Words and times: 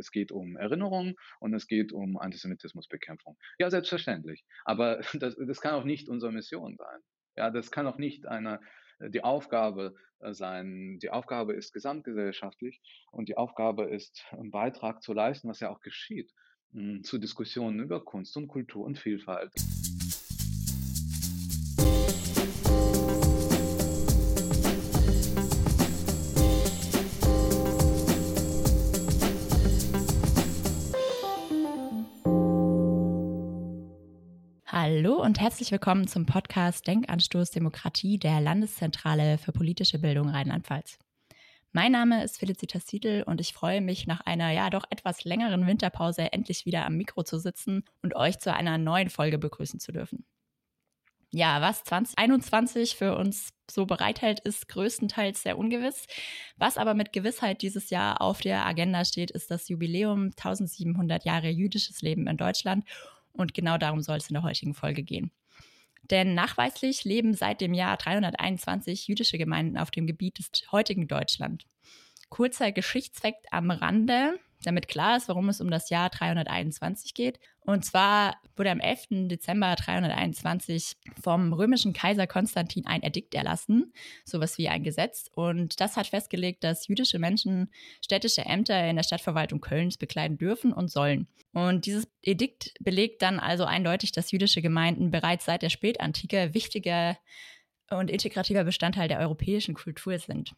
es 0.00 0.10
geht 0.10 0.32
um 0.32 0.56
Erinnerung 0.56 1.14
und 1.38 1.54
es 1.54 1.68
geht 1.68 1.92
um 1.92 2.18
Antisemitismusbekämpfung. 2.18 3.38
Ja, 3.58 3.70
selbstverständlich. 3.70 4.44
Aber 4.64 5.00
das, 5.14 5.36
das 5.36 5.60
kann 5.60 5.74
auch 5.74 5.84
nicht 5.84 6.08
unsere 6.08 6.32
Mission 6.32 6.76
sein. 6.76 7.00
Ja, 7.36 7.50
das 7.50 7.70
kann 7.70 7.86
auch 7.86 7.98
nicht 7.98 8.26
eine, 8.26 8.60
die 8.98 9.22
Aufgabe 9.22 9.94
sein. 10.32 10.98
Die 11.00 11.10
Aufgabe 11.10 11.54
ist 11.54 11.72
gesamtgesellschaftlich 11.72 12.80
und 13.12 13.28
die 13.28 13.36
Aufgabe 13.36 13.84
ist, 13.84 14.26
einen 14.32 14.50
Beitrag 14.50 15.02
zu 15.02 15.12
leisten, 15.12 15.48
was 15.48 15.60
ja 15.60 15.70
auch 15.70 15.80
geschieht, 15.80 16.32
zu 17.02 17.18
Diskussionen 17.18 17.80
über 17.80 18.04
Kunst 18.04 18.36
und 18.36 18.48
Kultur 18.48 18.84
und 18.84 18.98
Vielfalt. 18.98 19.52
Hallo 35.02 35.14
und 35.22 35.40
herzlich 35.40 35.72
willkommen 35.72 36.06
zum 36.06 36.26
Podcast 36.26 36.86
Denkanstoß 36.86 37.52
Demokratie 37.52 38.18
der 38.18 38.38
Landeszentrale 38.38 39.38
für 39.38 39.50
politische 39.50 39.98
Bildung 39.98 40.28
Rheinland-Pfalz. 40.28 40.98
Mein 41.72 41.92
Name 41.92 42.22
ist 42.22 42.38
Felicitas 42.38 42.86
Siedel 42.86 43.22
und 43.22 43.40
ich 43.40 43.54
freue 43.54 43.80
mich, 43.80 44.06
nach 44.06 44.20
einer 44.20 44.50
ja 44.50 44.68
doch 44.68 44.84
etwas 44.90 45.24
längeren 45.24 45.66
Winterpause 45.66 46.30
endlich 46.34 46.66
wieder 46.66 46.84
am 46.84 46.98
Mikro 46.98 47.22
zu 47.22 47.38
sitzen 47.38 47.84
und 48.02 48.14
euch 48.14 48.40
zu 48.40 48.52
einer 48.52 48.76
neuen 48.76 49.08
Folge 49.08 49.38
begrüßen 49.38 49.80
zu 49.80 49.90
dürfen. 49.90 50.26
Ja, 51.32 51.62
was 51.62 51.82
2021 51.84 52.94
für 52.96 53.16
uns 53.16 53.54
so 53.70 53.86
bereithält, 53.86 54.40
ist 54.40 54.68
größtenteils 54.68 55.42
sehr 55.42 55.56
ungewiss. 55.56 56.08
Was 56.58 56.76
aber 56.76 56.92
mit 56.92 57.14
Gewissheit 57.14 57.62
dieses 57.62 57.88
Jahr 57.88 58.20
auf 58.20 58.42
der 58.42 58.66
Agenda 58.66 59.06
steht, 59.06 59.30
ist 59.30 59.50
das 59.50 59.66
Jubiläum 59.70 60.32
1700 60.36 61.24
Jahre 61.24 61.48
jüdisches 61.48 62.02
Leben 62.02 62.26
in 62.26 62.36
Deutschland 62.36 62.84
und 63.32 63.54
genau 63.54 63.78
darum 63.78 64.00
soll 64.02 64.16
es 64.16 64.28
in 64.28 64.34
der 64.34 64.42
heutigen 64.42 64.74
Folge 64.74 65.02
gehen. 65.02 65.30
Denn 66.02 66.34
nachweislich 66.34 67.04
leben 67.04 67.34
seit 67.34 67.60
dem 67.60 67.74
Jahr 67.74 67.96
321 67.96 69.06
jüdische 69.06 69.38
Gemeinden 69.38 69.78
auf 69.78 69.90
dem 69.90 70.06
Gebiet 70.06 70.38
des 70.38 70.50
heutigen 70.72 71.06
Deutschland. 71.06 71.66
Kurzer 72.28 72.72
Geschichtsfakt 72.72 73.46
am 73.52 73.70
Rande 73.70 74.38
damit 74.64 74.88
klar 74.88 75.16
ist, 75.16 75.28
warum 75.28 75.48
es 75.48 75.60
um 75.60 75.70
das 75.70 75.90
Jahr 75.90 76.10
321 76.10 77.14
geht. 77.14 77.38
Und 77.60 77.84
zwar 77.84 78.36
wurde 78.56 78.70
am 78.70 78.80
11. 78.80 79.28
Dezember 79.28 79.74
321 79.74 80.96
vom 81.22 81.52
römischen 81.52 81.92
Kaiser 81.92 82.26
Konstantin 82.26 82.86
ein 82.86 83.02
Edikt 83.02 83.34
erlassen, 83.34 83.92
sowas 84.24 84.58
wie 84.58 84.68
ein 84.68 84.82
Gesetz. 84.82 85.30
Und 85.34 85.80
das 85.80 85.96
hat 85.96 86.08
festgelegt, 86.08 86.64
dass 86.64 86.88
jüdische 86.88 87.18
Menschen 87.18 87.70
städtische 88.04 88.44
Ämter 88.44 88.88
in 88.88 88.96
der 88.96 89.02
Stadtverwaltung 89.02 89.60
Kölns 89.60 89.96
bekleiden 89.96 90.38
dürfen 90.38 90.72
und 90.72 90.90
sollen. 90.90 91.28
Und 91.52 91.86
dieses 91.86 92.08
Edikt 92.22 92.74
belegt 92.80 93.22
dann 93.22 93.40
also 93.40 93.64
eindeutig, 93.64 94.12
dass 94.12 94.30
jüdische 94.30 94.62
Gemeinden 94.62 95.10
bereits 95.10 95.44
seit 95.44 95.62
der 95.62 95.70
Spätantike 95.70 96.54
wichtiger 96.54 97.16
und 97.90 98.10
integrativer 98.10 98.64
Bestandteil 98.64 99.08
der 99.08 99.18
europäischen 99.18 99.74
Kultur 99.74 100.18
sind. 100.18 100.54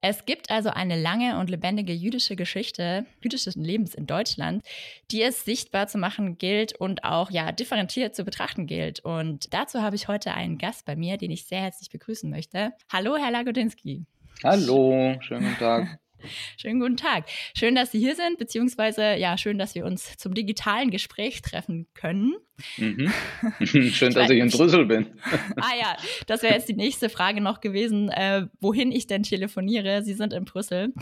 Es 0.00 0.24
gibt 0.24 0.50
also 0.50 0.70
eine 0.70 1.00
lange 1.00 1.38
und 1.38 1.50
lebendige 1.50 1.92
jüdische 1.92 2.36
Geschichte 2.36 3.06
jüdischen 3.22 3.64
Lebens 3.64 3.94
in 3.94 4.06
Deutschland, 4.06 4.64
die 5.10 5.22
es 5.22 5.44
sichtbar 5.44 5.88
zu 5.88 5.98
machen 5.98 6.38
gilt 6.38 6.74
und 6.74 7.02
auch 7.04 7.30
ja 7.30 7.50
differenziert 7.50 8.14
zu 8.14 8.24
betrachten 8.24 8.66
gilt. 8.66 9.00
Und 9.00 9.52
dazu 9.52 9.82
habe 9.82 9.96
ich 9.96 10.08
heute 10.08 10.34
einen 10.34 10.58
Gast 10.58 10.84
bei 10.84 10.96
mir, 10.96 11.16
den 11.16 11.30
ich 11.30 11.46
sehr 11.46 11.62
herzlich 11.62 11.90
begrüßen 11.90 12.30
möchte. 12.30 12.72
Hallo, 12.92 13.16
Herr 13.16 13.30
Lagodinski. 13.30 14.04
Hallo, 14.44 15.16
schönen 15.20 15.44
guten 15.44 15.58
Tag. 15.58 15.98
Schönen 16.56 16.80
guten 16.80 16.96
Tag. 16.96 17.26
Schön, 17.54 17.74
dass 17.74 17.92
Sie 17.92 17.98
hier 17.98 18.16
sind, 18.16 18.38
beziehungsweise 18.38 19.16
ja, 19.16 19.36
schön, 19.36 19.58
dass 19.58 19.74
wir 19.74 19.84
uns 19.84 20.16
zum 20.16 20.34
digitalen 20.34 20.90
Gespräch 20.90 21.42
treffen 21.42 21.86
können. 21.94 22.34
Mhm. 22.78 23.12
Schön, 23.66 24.14
dass 24.14 24.30
ich 24.30 24.38
in 24.38 24.50
Brüssel 24.50 24.86
bin. 24.86 25.06
ah 25.56 25.74
ja, 25.78 25.96
das 26.26 26.42
wäre 26.42 26.54
jetzt 26.54 26.68
die 26.68 26.74
nächste 26.74 27.10
Frage 27.10 27.40
noch 27.40 27.60
gewesen, 27.60 28.08
äh, 28.08 28.46
wohin 28.60 28.92
ich 28.92 29.06
denn 29.06 29.22
telefoniere. 29.22 30.02
Sie 30.02 30.14
sind 30.14 30.32
in 30.32 30.44
Brüssel. 30.44 30.92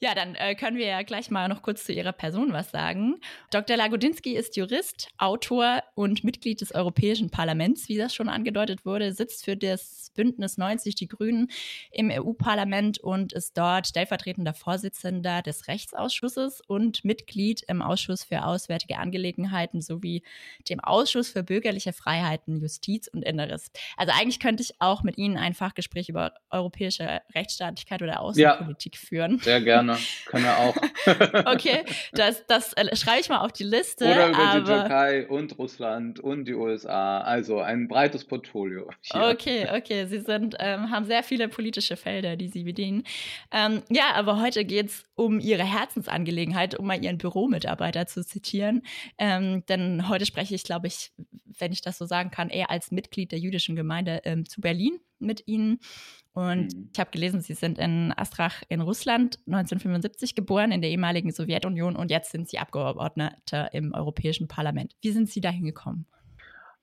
Ja, 0.00 0.14
dann 0.14 0.34
äh, 0.34 0.54
können 0.54 0.76
wir 0.76 0.86
ja 0.86 1.02
gleich 1.02 1.30
mal 1.30 1.48
noch 1.48 1.62
kurz 1.62 1.84
zu 1.84 1.92
Ihrer 1.92 2.12
Person 2.12 2.52
was 2.52 2.70
sagen. 2.70 3.16
Dr. 3.50 3.76
Lagodinski 3.76 4.36
ist 4.36 4.56
Jurist, 4.56 5.08
Autor 5.18 5.82
und 5.94 6.24
Mitglied 6.24 6.60
des 6.60 6.74
Europäischen 6.74 7.30
Parlaments, 7.30 7.88
wie 7.88 7.96
das 7.96 8.14
schon 8.14 8.28
angedeutet 8.28 8.84
wurde, 8.84 9.12
sitzt 9.12 9.44
für 9.44 9.56
das 9.56 10.12
Bündnis 10.14 10.58
90 10.58 10.94
Die 10.94 11.08
Grünen 11.08 11.48
im 11.90 12.10
EU-Parlament 12.10 12.98
und 12.98 13.32
ist 13.32 13.56
dort 13.56 13.86
stellvertretender 13.86 14.52
Vorsitzender 14.52 15.42
des 15.42 15.68
Rechtsausschusses 15.68 16.60
und 16.66 17.04
Mitglied 17.04 17.62
im 17.68 17.82
Ausschuss 17.82 18.24
für 18.24 18.44
Auswärtige 18.44 18.98
Angelegenheiten 18.98 19.80
sowie 19.80 20.22
dem 20.68 20.80
Ausschuss 20.80 20.97
Ausschuss 20.98 21.30
für 21.30 21.44
bürgerliche 21.44 21.92
Freiheiten, 21.92 22.56
Justiz 22.56 23.06
und 23.08 23.22
Inneres. 23.22 23.70
Also 23.96 24.12
eigentlich 24.18 24.40
könnte 24.40 24.62
ich 24.62 24.74
auch 24.80 25.04
mit 25.04 25.16
Ihnen 25.16 25.36
ein 25.36 25.54
Fachgespräch 25.54 26.08
über 26.08 26.34
europäische 26.50 27.20
Rechtsstaatlichkeit 27.34 28.02
oder 28.02 28.20
Außenpolitik 28.20 28.94
ja, 28.94 29.00
führen. 29.00 29.38
Sehr 29.38 29.60
gerne, 29.60 29.96
können 30.26 30.44
wir 30.44 30.58
auch. 30.58 30.76
okay, 31.52 31.84
das, 32.12 32.44
das 32.48 32.72
äh, 32.72 32.96
schreibe 32.96 33.20
ich 33.20 33.28
mal 33.28 33.38
auf 33.38 33.52
die 33.52 33.64
Liste. 33.64 34.06
Oder 34.06 34.28
über 34.30 34.38
aber... 34.38 34.60
die 34.60 34.66
Türkei 34.66 35.28
und 35.28 35.56
Russland 35.58 36.18
und 36.18 36.46
die 36.46 36.54
USA. 36.54 37.20
Also 37.20 37.60
ein 37.60 37.86
breites 37.86 38.24
Portfolio. 38.24 38.90
Hier. 39.02 39.28
Okay, 39.28 39.68
okay. 39.72 40.06
Sie 40.06 40.20
sind, 40.20 40.56
ähm, 40.58 40.90
haben 40.90 41.04
sehr 41.04 41.22
viele 41.22 41.48
politische 41.48 41.96
Felder, 41.96 42.36
die 42.36 42.48
Sie 42.48 42.64
bedienen. 42.64 43.04
Ähm, 43.52 43.82
ja, 43.88 44.14
aber 44.14 44.40
heute 44.40 44.64
geht 44.64 44.86
es 44.86 45.04
um 45.14 45.38
Ihre 45.38 45.64
Herzensangelegenheit, 45.64 46.74
um 46.74 46.86
mal 46.86 47.02
Ihren 47.02 47.18
Büromitarbeiter 47.18 48.06
zu 48.06 48.24
zitieren. 48.24 48.82
Ähm, 49.18 49.64
denn 49.68 50.08
heute 50.08 50.26
spreche 50.26 50.54
ich, 50.54 50.64
glaube 50.64 50.86
ich, 50.86 50.87
ich, 50.88 51.12
wenn 51.58 51.72
ich 51.72 51.82
das 51.82 51.98
so 51.98 52.06
sagen 52.06 52.30
kann, 52.30 52.50
eher 52.50 52.70
als 52.70 52.90
Mitglied 52.90 53.32
der 53.32 53.38
jüdischen 53.38 53.76
Gemeinde 53.76 54.20
ähm, 54.24 54.44
zu 54.46 54.60
Berlin 54.60 54.98
mit 55.20 55.44
ihnen. 55.46 55.78
Und 56.32 56.74
mhm. 56.74 56.90
ich 56.92 57.00
habe 57.00 57.10
gelesen, 57.10 57.40
sie 57.40 57.54
sind 57.54 57.78
in 57.78 58.12
Astrach 58.16 58.62
in 58.68 58.80
Russland 58.80 59.38
1975 59.46 60.34
geboren, 60.34 60.72
in 60.72 60.80
der 60.80 60.90
ehemaligen 60.90 61.32
Sowjetunion 61.32 61.96
und 61.96 62.10
jetzt 62.10 62.32
sind 62.32 62.48
sie 62.48 62.58
Abgeordnete 62.58 63.68
im 63.72 63.94
Europäischen 63.94 64.48
Parlament. 64.48 64.94
Wie 65.00 65.10
sind 65.10 65.28
Sie 65.28 65.40
dahin 65.40 65.64
gekommen? 65.64 66.06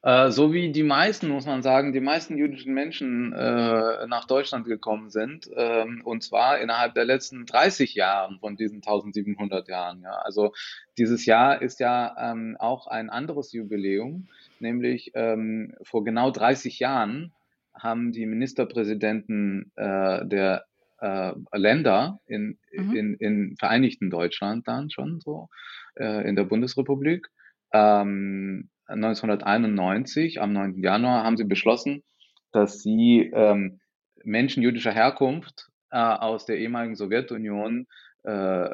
Äh, 0.05 0.29
so 0.29 0.53
wie 0.53 0.71
die 0.71 0.83
meisten, 0.83 1.29
muss 1.29 1.47
man 1.47 1.63
sagen, 1.63 1.91
die 1.91 1.99
meisten 1.99 2.38
jüdischen 2.38 2.75
Menschen 2.75 3.33
äh, 3.33 4.05
nach 4.05 4.25
Deutschland 4.27 4.67
gekommen 4.67 5.09
sind, 5.09 5.49
ähm, 5.55 6.03
und 6.03 6.21
zwar 6.21 6.59
innerhalb 6.59 6.93
der 6.93 7.05
letzten 7.05 7.47
30 7.47 7.95
Jahre 7.95 8.38
von 8.38 8.55
diesen 8.55 8.83
1700 8.83 9.67
Jahren. 9.67 10.03
Ja. 10.03 10.11
Also 10.11 10.53
dieses 10.99 11.25
Jahr 11.25 11.59
ist 11.59 11.79
ja 11.79 12.15
ähm, 12.19 12.55
auch 12.59 12.85
ein 12.85 13.09
anderes 13.09 13.51
Jubiläum, 13.51 14.27
nämlich 14.59 15.09
ähm, 15.15 15.73
vor 15.81 16.03
genau 16.03 16.29
30 16.29 16.77
Jahren 16.77 17.33
haben 17.73 18.11
die 18.11 18.27
Ministerpräsidenten 18.27 19.71
äh, 19.75 20.23
der 20.23 20.65
äh, 20.99 21.31
Länder 21.51 22.19
in, 22.27 22.59
mhm. 22.71 22.95
in, 22.95 23.13
in 23.15 23.55
Vereinigten 23.57 24.11
Deutschland 24.11 24.67
dann 24.67 24.91
schon 24.91 25.19
so, 25.19 25.49
äh, 25.95 26.29
in 26.29 26.35
der 26.35 26.44
Bundesrepublik, 26.44 27.27
ähm, 27.73 28.69
1991, 28.88 30.41
am 30.41 30.53
9. 30.53 30.81
Januar, 30.81 31.23
haben 31.23 31.38
sie 31.38 31.44
beschlossen, 31.44 32.03
dass 32.51 32.81
sie 32.81 33.31
ähm, 33.34 33.79
Menschen 34.23 34.63
jüdischer 34.63 34.91
Herkunft 34.91 35.69
äh, 35.91 35.97
aus 35.97 36.46
der 36.46 36.57
ehemaligen 36.57 36.95
Sowjetunion 36.95 37.88
äh, 38.24 38.69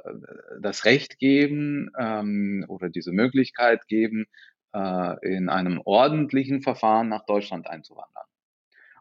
das 0.60 0.86
Recht 0.86 1.20
geben 1.20 1.92
ähm, 1.98 2.66
oder 2.68 2.90
diese 2.90 3.12
Möglichkeit 3.12 3.88
geben, 3.88 4.26
äh, 4.74 5.36
in 5.36 5.50
einem 5.50 5.82
ordentlichen 5.84 6.62
Verfahren 6.62 7.10
nach 7.10 7.26
Deutschland 7.26 7.68
einzuwandern. 7.68 8.24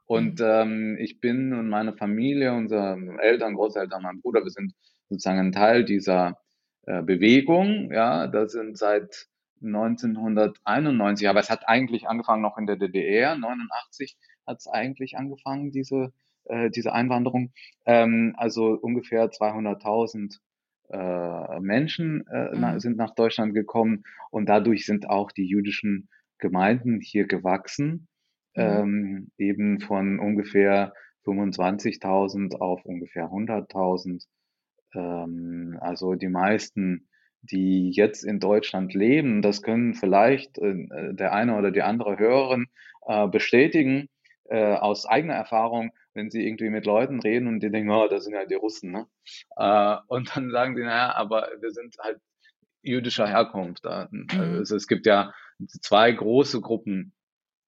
Und 0.06 0.40
mhm. 0.40 0.46
ähm, 0.46 0.96
ich 0.98 1.20
bin 1.20 1.52
und 1.52 1.68
meine 1.68 1.92
Familie, 1.96 2.52
unsere 2.52 2.98
Eltern, 3.20 3.54
Großeltern, 3.54 4.02
mein 4.02 4.20
Bruder, 4.20 4.42
wir 4.42 4.50
sind 4.50 4.74
sozusagen 5.08 5.38
ein 5.38 5.52
Teil 5.52 5.84
dieser 5.84 6.36
äh, 6.86 7.02
Bewegung. 7.02 7.92
Ja, 7.92 8.26
das 8.26 8.52
sind 8.52 8.76
seit 8.76 9.26
1991, 9.62 11.28
aber 11.28 11.40
es 11.40 11.50
hat 11.50 11.68
eigentlich 11.68 12.08
angefangen 12.08 12.42
noch 12.42 12.58
in 12.58 12.66
der 12.66 12.76
DDR. 12.76 13.36
89 13.36 14.16
hat 14.46 14.58
es 14.58 14.66
eigentlich 14.66 15.16
angefangen, 15.16 15.70
diese, 15.70 16.12
äh, 16.44 16.70
diese 16.70 16.92
Einwanderung. 16.92 17.52
Ähm, 17.86 18.34
also 18.36 18.78
ungefähr 18.80 19.30
200.000 19.30 20.38
äh, 20.90 21.60
Menschen 21.60 22.26
äh, 22.32 22.54
mhm. 22.54 22.60
na, 22.60 22.80
sind 22.80 22.96
nach 22.96 23.14
Deutschland 23.14 23.54
gekommen 23.54 24.02
und 24.30 24.48
dadurch 24.48 24.86
sind 24.86 25.08
auch 25.08 25.30
die 25.32 25.46
jüdischen 25.46 26.08
Gemeinden 26.38 27.00
hier 27.00 27.26
gewachsen, 27.26 28.08
mhm. 28.56 28.62
ähm, 28.62 29.30
eben 29.38 29.80
von 29.80 30.18
ungefähr 30.18 30.92
25.000 31.24 32.56
auf 32.56 32.84
ungefähr 32.84 33.26
100.000. 33.26 34.24
Ähm, 34.94 35.78
also 35.80 36.14
die 36.14 36.28
meisten 36.28 37.08
die 37.42 37.90
jetzt 37.90 38.24
in 38.24 38.40
Deutschland 38.40 38.94
leben, 38.94 39.42
das 39.42 39.62
können 39.62 39.94
vielleicht 39.94 40.58
äh, 40.58 40.86
der 41.12 41.32
eine 41.32 41.56
oder 41.56 41.70
die 41.70 41.82
andere 41.82 42.18
Hörerin 42.18 42.66
äh, 43.06 43.28
bestätigen 43.28 44.08
äh, 44.50 44.74
aus 44.74 45.06
eigener 45.06 45.34
Erfahrung, 45.34 45.92
wenn 46.14 46.30
sie 46.30 46.46
irgendwie 46.46 46.70
mit 46.70 46.86
Leuten 46.86 47.20
reden 47.20 47.46
und 47.46 47.60
die 47.60 47.70
denken, 47.70 47.90
oh, 47.90 48.08
das 48.08 48.24
sind 48.24 48.34
ja 48.34 48.44
die 48.44 48.54
Russen, 48.54 48.90
ne? 48.90 49.06
Äh, 49.56 49.96
und 50.08 50.36
dann 50.36 50.50
sagen 50.50 50.76
sie, 50.76 50.82
naja, 50.82 51.14
aber 51.14 51.48
wir 51.60 51.70
sind 51.70 51.96
halt 51.98 52.18
jüdischer 52.82 53.28
Herkunft. 53.28 53.84
Mhm. 53.84 54.26
Also 54.30 54.76
es 54.76 54.86
gibt 54.86 55.06
ja 55.06 55.32
zwei 55.82 56.10
große 56.12 56.60
Gruppen. 56.60 57.12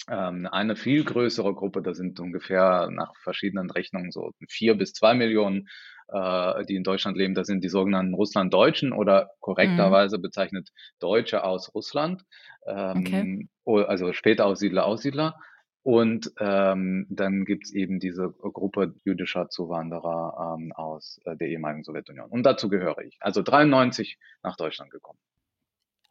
Ähm, 0.08 0.48
eine 0.50 0.74
viel 0.74 1.04
größere 1.04 1.54
Gruppe, 1.54 1.80
da 1.80 1.94
sind 1.94 2.18
ungefähr 2.18 2.88
nach 2.90 3.12
verschiedenen 3.22 3.70
Rechnungen 3.70 4.10
so 4.10 4.32
vier 4.48 4.74
bis 4.74 4.92
zwei 4.94 5.14
Millionen, 5.14 5.68
äh, 6.08 6.64
die 6.64 6.76
in 6.76 6.84
Deutschland 6.84 7.16
leben. 7.16 7.34
Das 7.34 7.46
sind 7.46 7.62
die 7.62 7.68
sogenannten 7.68 8.14
Russlanddeutschen 8.14 8.92
oder 8.92 9.30
korrekterweise 9.40 10.18
mhm. 10.18 10.22
bezeichnet 10.22 10.70
Deutsche 10.98 11.44
aus 11.44 11.74
Russland. 11.74 12.22
Ähm, 12.66 13.48
okay. 13.64 13.84
Also 13.86 14.12
später 14.12 14.46
Aussiedler, 14.46 14.86
Aussiedler. 14.86 15.36
Und 15.84 16.30
ähm, 16.38 17.06
dann 17.10 17.44
gibt's 17.44 17.72
eben 17.72 17.98
diese 17.98 18.30
Gruppe 18.30 18.94
jüdischer 19.04 19.48
Zuwanderer 19.48 20.56
ähm, 20.56 20.72
aus 20.72 21.20
äh, 21.24 21.36
der 21.36 21.48
ehemaligen 21.48 21.82
Sowjetunion. 21.82 22.30
Und 22.30 22.44
dazu 22.44 22.68
gehöre 22.68 22.98
ich. 22.98 23.16
Also 23.20 23.42
93 23.42 24.18
nach 24.44 24.56
Deutschland 24.56 24.92
gekommen. 24.92 25.18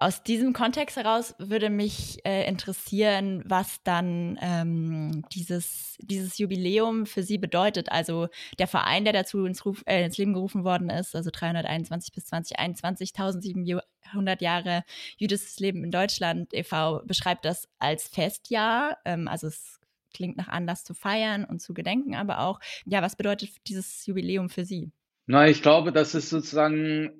Aus 0.02 0.24
diesem 0.24 0.52
Kontext 0.54 0.98
heraus 0.98 1.36
würde 1.38 1.70
mich 1.70 2.26
äh, 2.26 2.48
interessieren, 2.48 3.44
was 3.46 3.84
dann 3.84 4.36
ähm, 4.42 5.24
dieses, 5.32 5.96
dieses 6.00 6.40
Jubiläum 6.40 7.06
für 7.06 7.22
Sie 7.22 7.38
bedeutet. 7.38 7.92
Also 7.92 8.28
der 8.58 8.66
Verein, 8.66 9.04
der 9.04 9.14
dazu 9.14 9.46
ins, 9.46 9.64
Ruf, 9.64 9.84
äh, 9.86 10.04
ins 10.04 10.18
Leben 10.18 10.34
gerufen 10.34 10.64
worden 10.64 10.90
ist, 10.90 11.16
also 11.16 11.30
321 11.32 12.14
bis 12.14 12.26
2021, 12.26 13.12
1700 13.16 14.42
Jahre 14.42 14.86
jüdisches 15.18 15.60
Leben 15.60 15.84
in 15.84 15.92
Deutschland 15.92 16.52
e.V., 16.52 17.04
beschreibt 17.06 17.46
das 17.46 17.70
als 17.78 18.08
Festjahr. 18.08 18.98
Ähm, 19.06 19.28
also 19.28 19.46
es 19.46 19.80
klingt 20.16 20.36
nach 20.36 20.48
Anlass 20.48 20.84
zu 20.84 20.96
feiern 20.96 21.46
und 21.46 21.62
zu 21.62 21.76
gedenken, 21.76 22.16
aber 22.16 22.40
auch, 22.40 22.60
ja, 22.86 23.04
was 23.04 23.16
bedeutet 23.16 23.52
dieses 23.68 24.04
Jubiläum 24.08 24.50
für 24.50 24.66
Sie? 24.66 24.90
Na, 25.28 25.48
ich 25.48 25.62
glaube, 25.62 25.92
das 25.92 26.16
ist 26.16 26.32
sozusagen 26.32 27.12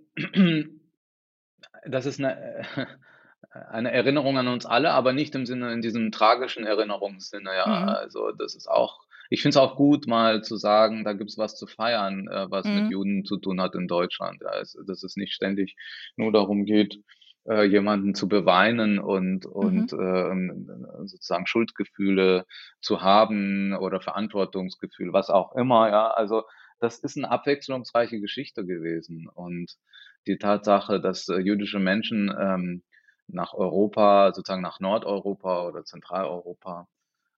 das 1.86 2.06
ist 2.06 2.20
eine, 2.20 2.66
eine 3.70 3.92
Erinnerung 3.92 4.38
an 4.38 4.48
uns 4.48 4.66
alle, 4.66 4.92
aber 4.92 5.14
nicht 5.14 5.36
im 5.36 5.46
Sinne, 5.46 5.74
in 5.74 5.82
diesem 5.82 6.12
tragischen 6.12 6.66
Erinnerungssinne, 6.66 7.50
ja. 7.56 7.68
Mhm. 7.68 7.90
Also 7.90 8.32
das 8.32 8.56
ist 8.56 8.68
auch, 8.70 9.00
ich 9.30 9.42
finde 9.42 9.58
es 9.58 9.58
auch 9.58 9.76
gut, 9.76 10.08
mal 10.08 10.44
zu 10.44 10.58
sagen, 10.58 11.04
da 11.04 11.14
gibt 11.14 11.30
es 11.30 11.38
was 11.38 11.56
zu 11.56 11.68
feiern, 11.68 12.28
äh, 12.28 12.50
was 12.50 12.66
mhm. 12.66 12.76
mit 12.76 12.92
Juden 12.92 13.26
zu 13.26 13.38
tun 13.38 13.62
hat 13.62 13.76
in 13.76 13.88
Deutschland. 13.88 14.42
Ja, 14.42 14.60
es, 14.60 14.78
dass 14.86 15.04
es 15.04 15.16
nicht 15.16 15.34
ständig 15.34 15.76
nur 16.16 16.32
darum 16.32 16.66
geht, 16.66 17.00
äh, 17.48 17.64
jemanden 17.64 18.14
zu 18.14 18.28
beweinen 18.28 19.00
und, 19.00 19.46
und 19.46 19.92
mhm. 19.94 20.86
äh, 21.02 21.08
sozusagen 21.08 21.48
Schuldgefühle 21.48 22.46
zu 22.82 23.02
haben 23.02 23.74
oder 23.74 24.00
Verantwortungsgefühl, 24.02 25.14
was 25.14 25.30
auch 25.30 25.56
immer, 25.56 25.90
ja. 25.90 26.12
Also 26.12 26.44
das 26.80 27.00
ist 27.00 27.16
eine 27.16 27.30
abwechslungsreiche 27.30 28.20
Geschichte 28.20 28.66
gewesen. 28.66 29.30
Und 29.34 29.78
die 30.28 30.38
Tatsache, 30.38 31.00
dass 31.00 31.28
äh, 31.30 31.38
jüdische 31.38 31.80
Menschen 31.80 32.34
ähm, 32.38 32.84
nach 33.28 33.54
Europa, 33.54 34.34
sozusagen 34.34 34.62
nach 34.62 34.80
Nordeuropa 34.80 35.66
oder 35.66 35.84
Zentraleuropa 35.86 36.88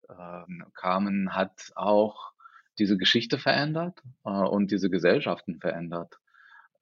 ähm, 0.08 0.64
kamen, 0.74 1.34
hat 1.34 1.70
auch 1.74 2.32
diese 2.78 2.96
Geschichte 2.96 3.38
verändert 3.38 4.02
äh, 4.24 4.30
und 4.30 4.70
diese 4.70 4.90
Gesellschaften 4.90 5.60
verändert. 5.60 6.18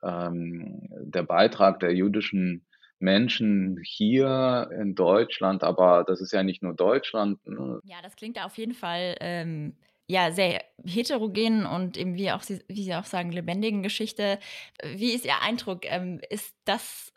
Ähm, 0.02 0.88
der 0.90 1.24
Beitrag 1.24 1.80
der 1.80 1.94
jüdischen 1.94 2.66
Menschen 2.98 3.80
hier 3.82 4.70
in 4.78 4.94
Deutschland, 4.94 5.64
aber 5.64 6.04
das 6.04 6.20
ist 6.20 6.32
ja 6.32 6.42
nicht 6.42 6.62
nur 6.62 6.74
Deutschland. 6.74 7.44
Ne? 7.46 7.80
Ja, 7.82 7.96
das 8.02 8.14
klingt 8.14 8.42
auf 8.42 8.56
jeden 8.58 8.74
Fall 8.74 9.16
ähm, 9.20 9.76
ja 10.10 10.32
sehr 10.32 10.64
heterogenen 10.84 11.66
und 11.66 11.96
eben 11.96 12.16
wie 12.16 12.32
auch 12.32 12.42
wie 12.68 12.82
Sie 12.82 12.94
auch 12.94 13.04
sagen 13.04 13.32
lebendigen 13.32 13.82
Geschichte. 13.82 14.38
Wie 14.94 15.12
ist 15.12 15.24
Ihr 15.24 15.40
Eindruck? 15.42 15.82
Ähm, 15.84 16.20
ist 16.30 16.54
das 16.64 17.12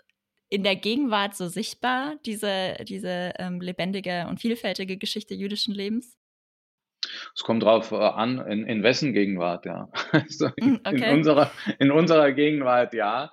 in 0.50 0.64
der 0.64 0.76
Gegenwart 0.76 1.36
so 1.36 1.48
sichtbar 1.48 2.16
diese 2.26 2.76
diese 2.88 3.34
ähm, 3.40 3.60
lebendige 3.60 4.28
und 4.30 4.40
vielfältige 4.40 4.98
Geschichte 4.98 5.34
jüdischen 5.34 5.74
Lebens? 5.74 6.18
Es 7.36 7.44
kommt 7.44 7.64
darauf 7.64 7.92
äh, 7.92 7.96
an, 7.96 8.40
in, 8.48 8.66
in 8.66 8.84
wessen 8.84 9.14
Gegenwart, 9.14 9.66
ja. 9.66 9.90
Also 10.12 10.50
in, 10.56 10.80
okay. 10.86 11.10
in, 11.10 11.18
unserer, 11.18 11.52
in 11.80 11.92
unserer 11.92 12.32
Gegenwart, 12.32 12.94
ja. 12.94 13.32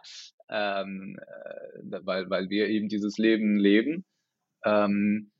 Ähm, 0.48 1.16
äh, 1.20 2.00
weil, 2.02 2.28
weil 2.28 2.50
wir 2.50 2.68
eben 2.68 2.88
dieses 2.88 3.18
Leben 3.18 3.56
leben. 3.56 4.04
Ähm, 4.64 5.30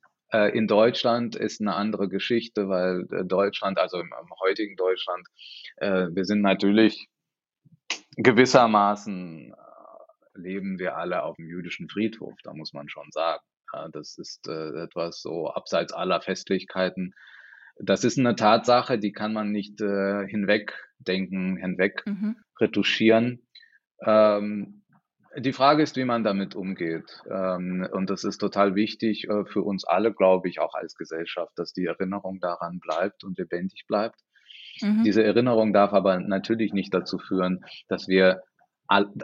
in 0.57 0.67
Deutschland 0.67 1.35
ist 1.35 1.61
eine 1.61 1.75
andere 1.75 2.07
Geschichte, 2.07 2.69
weil 2.69 3.05
äh, 3.11 3.25
Deutschland, 3.25 3.77
also 3.77 3.99
im, 3.99 4.11
im 4.21 4.29
heutigen 4.41 4.75
Deutschland, 4.75 5.27
äh, 5.77 6.07
wir 6.11 6.25
sind 6.25 6.41
natürlich 6.41 7.07
gewissermaßen 8.15 9.53
äh, 9.53 10.39
leben 10.39 10.79
wir 10.79 10.97
alle 10.97 11.23
auf 11.23 11.35
dem 11.35 11.47
jüdischen 11.47 11.89
Friedhof, 11.89 12.35
da 12.43 12.53
muss 12.53 12.73
man 12.73 12.89
schon 12.89 13.07
sagen. 13.11 13.43
das 13.93 14.17
ist 14.17 14.47
äh, 14.47 14.83
etwas 14.83 15.21
so 15.21 15.49
abseits 15.49 15.93
aller 15.93 16.21
Festlichkeiten. 16.21 17.13
Das 17.77 18.03
ist 18.03 18.19
eine 18.19 18.35
Tatsache, 18.35 18.99
die 18.99 19.11
kann 19.11 19.33
man 19.33 19.51
nicht 19.51 19.81
äh, 19.81 20.27
hinwegdenken, 20.27 21.57
hinweg 21.57 22.03
mhm. 22.05 22.35
retuschieren. 22.59 23.47
Ähm, 24.05 24.80
die 25.37 25.53
Frage 25.53 25.83
ist, 25.83 25.95
wie 25.95 26.05
man 26.05 26.23
damit 26.23 26.55
umgeht. 26.55 27.21
Ähm, 27.29 27.87
und 27.91 28.09
das 28.09 28.23
ist 28.23 28.37
total 28.37 28.75
wichtig 28.75 29.27
äh, 29.29 29.45
für 29.45 29.61
uns 29.61 29.85
alle, 29.85 30.13
glaube 30.13 30.49
ich, 30.49 30.59
auch 30.59 30.73
als 30.73 30.95
Gesellschaft, 30.95 31.51
dass 31.55 31.73
die 31.73 31.85
Erinnerung 31.85 32.39
daran 32.39 32.79
bleibt 32.79 33.23
und 33.23 33.37
lebendig 33.37 33.85
bleibt. 33.87 34.19
Mhm. 34.81 35.03
Diese 35.03 35.23
Erinnerung 35.23 35.73
darf 35.73 35.93
aber 35.93 36.19
natürlich 36.19 36.73
nicht 36.73 36.93
dazu 36.93 37.17
führen, 37.17 37.63
dass 37.87 38.07
wir 38.07 38.43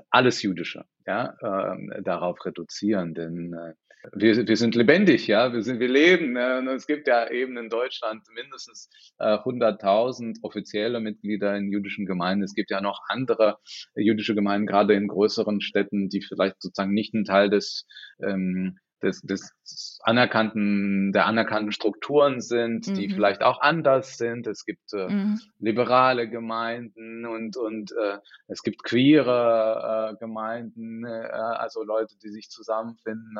alles 0.09 0.41
Jüdische 0.41 0.85
ja, 1.05 1.35
ähm, 1.43 1.91
darauf 2.03 2.45
reduzieren, 2.45 3.13
denn 3.13 3.53
äh, 3.53 3.73
wir, 4.13 4.47
wir 4.47 4.57
sind 4.57 4.75
lebendig, 4.75 5.27
ja, 5.27 5.51
wir, 5.51 5.61
sind, 5.63 5.79
wir 5.79 5.89
leben. 5.89 6.37
Und 6.37 6.67
es 6.69 6.87
gibt 6.87 7.07
ja 7.07 7.29
eben 7.29 7.57
in 7.57 7.69
Deutschland 7.69 8.23
mindestens 8.33 8.89
äh, 9.19 9.35
100.000 9.35 10.37
offizielle 10.43 10.99
Mitglieder 10.99 11.55
in 11.57 11.71
jüdischen 11.71 12.05
Gemeinden. 12.05 12.43
Es 12.43 12.53
gibt 12.53 12.71
ja 12.71 12.79
noch 12.79 13.01
andere 13.09 13.57
jüdische 13.95 14.35
Gemeinden, 14.35 14.67
gerade 14.67 14.93
in 14.93 15.07
größeren 15.07 15.61
Städten, 15.61 16.09
die 16.09 16.21
vielleicht 16.21 16.61
sozusagen 16.61 16.93
nicht 16.93 17.13
ein 17.13 17.25
Teil 17.25 17.49
des 17.49 17.85
ähm, 18.23 18.77
des, 19.03 19.21
des 19.21 19.99
anerkannten, 20.03 21.11
der 21.11 21.25
anerkannten 21.25 21.71
Strukturen 21.71 22.41
sind, 22.41 22.87
mhm. 22.87 22.93
die 22.95 23.09
vielleicht 23.09 23.43
auch 23.43 23.61
anders 23.61 24.17
sind. 24.17 24.47
Es 24.47 24.65
gibt 24.65 24.93
äh, 24.93 25.07
mhm. 25.07 25.39
liberale 25.59 26.29
Gemeinden 26.29 27.25
und, 27.25 27.57
und 27.57 27.91
äh, 27.91 28.17
es 28.47 28.63
gibt 28.63 28.83
queere 28.83 30.13
äh, 30.13 30.17
Gemeinden, 30.17 31.05
äh, 31.05 31.09
also 31.09 31.83
Leute, 31.83 32.15
die 32.23 32.29
sich 32.29 32.49
zusammenfinden, 32.49 33.37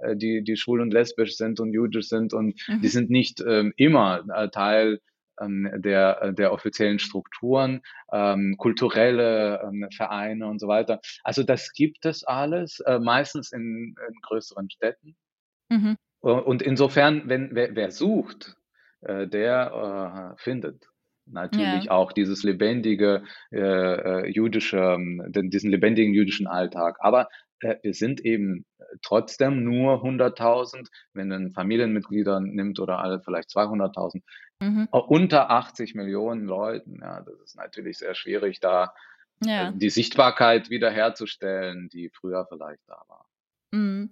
äh, 0.00 0.10
äh 0.10 0.16
die, 0.16 0.42
die 0.42 0.56
schwul 0.56 0.80
und 0.80 0.92
lesbisch 0.92 1.36
sind 1.36 1.60
und 1.60 1.72
jüdisch 1.72 2.08
sind 2.08 2.32
und 2.34 2.60
mhm. 2.68 2.80
die 2.80 2.88
sind 2.88 3.10
nicht 3.10 3.40
äh, 3.40 3.70
immer 3.76 4.24
äh, 4.34 4.48
Teil 4.48 5.00
der, 5.40 6.22
äh, 6.22 6.34
der 6.34 6.52
offiziellen 6.52 6.98
Strukturen, 6.98 7.82
ähm, 8.12 8.56
kulturelle 8.56 9.60
ähm, 9.62 9.88
Vereine 9.94 10.46
und 10.46 10.60
so 10.60 10.68
weiter. 10.68 11.00
Also 11.24 11.42
das 11.42 11.72
gibt 11.72 12.04
es 12.06 12.24
alles, 12.24 12.80
äh, 12.80 12.98
meistens 12.98 13.52
in, 13.52 13.94
in 14.08 14.20
größeren 14.22 14.70
Städten. 14.70 15.16
Mhm. 15.68 15.96
Und 16.20 16.62
insofern, 16.62 17.28
wenn 17.28 17.54
wer, 17.54 17.76
wer 17.76 17.90
sucht, 17.90 18.56
äh, 19.02 19.26
der 19.28 20.34
äh, 20.36 20.42
findet 20.42 20.88
natürlich 21.26 21.84
ja. 21.84 21.90
auch 21.90 22.12
dieses 22.12 22.42
lebendige 22.42 23.24
äh, 23.52 23.58
äh 23.58 24.26
jüdische, 24.28 24.78
ähm, 24.78 25.22
den, 25.28 25.50
diesen 25.50 25.70
lebendigen 25.70 26.14
jüdischen 26.14 26.46
Alltag. 26.46 26.96
Aber 27.00 27.28
wir 27.60 27.94
sind 27.94 28.20
eben 28.20 28.66
trotzdem 29.02 29.64
nur 29.64 30.04
100.000, 30.04 30.88
wenn 31.14 31.28
man 31.28 31.52
Familienmitglieder 31.52 32.40
nimmt 32.40 32.80
oder 32.80 32.98
alle 32.98 33.20
vielleicht 33.20 33.48
200.000, 33.50 34.22
mhm. 34.60 34.88
unter 34.90 35.50
80 35.50 35.94
Millionen 35.94 36.46
Leuten. 36.46 37.00
Ja, 37.00 37.20
das 37.20 37.40
ist 37.40 37.56
natürlich 37.56 37.98
sehr 37.98 38.14
schwierig, 38.14 38.60
da 38.60 38.94
ja. 39.44 39.70
die 39.72 39.90
Sichtbarkeit 39.90 40.70
wiederherzustellen, 40.70 41.88
die 41.88 42.10
früher 42.10 42.46
vielleicht 42.46 42.82
da 42.86 43.02
war. 43.08 43.26
Mhm. 43.72 44.10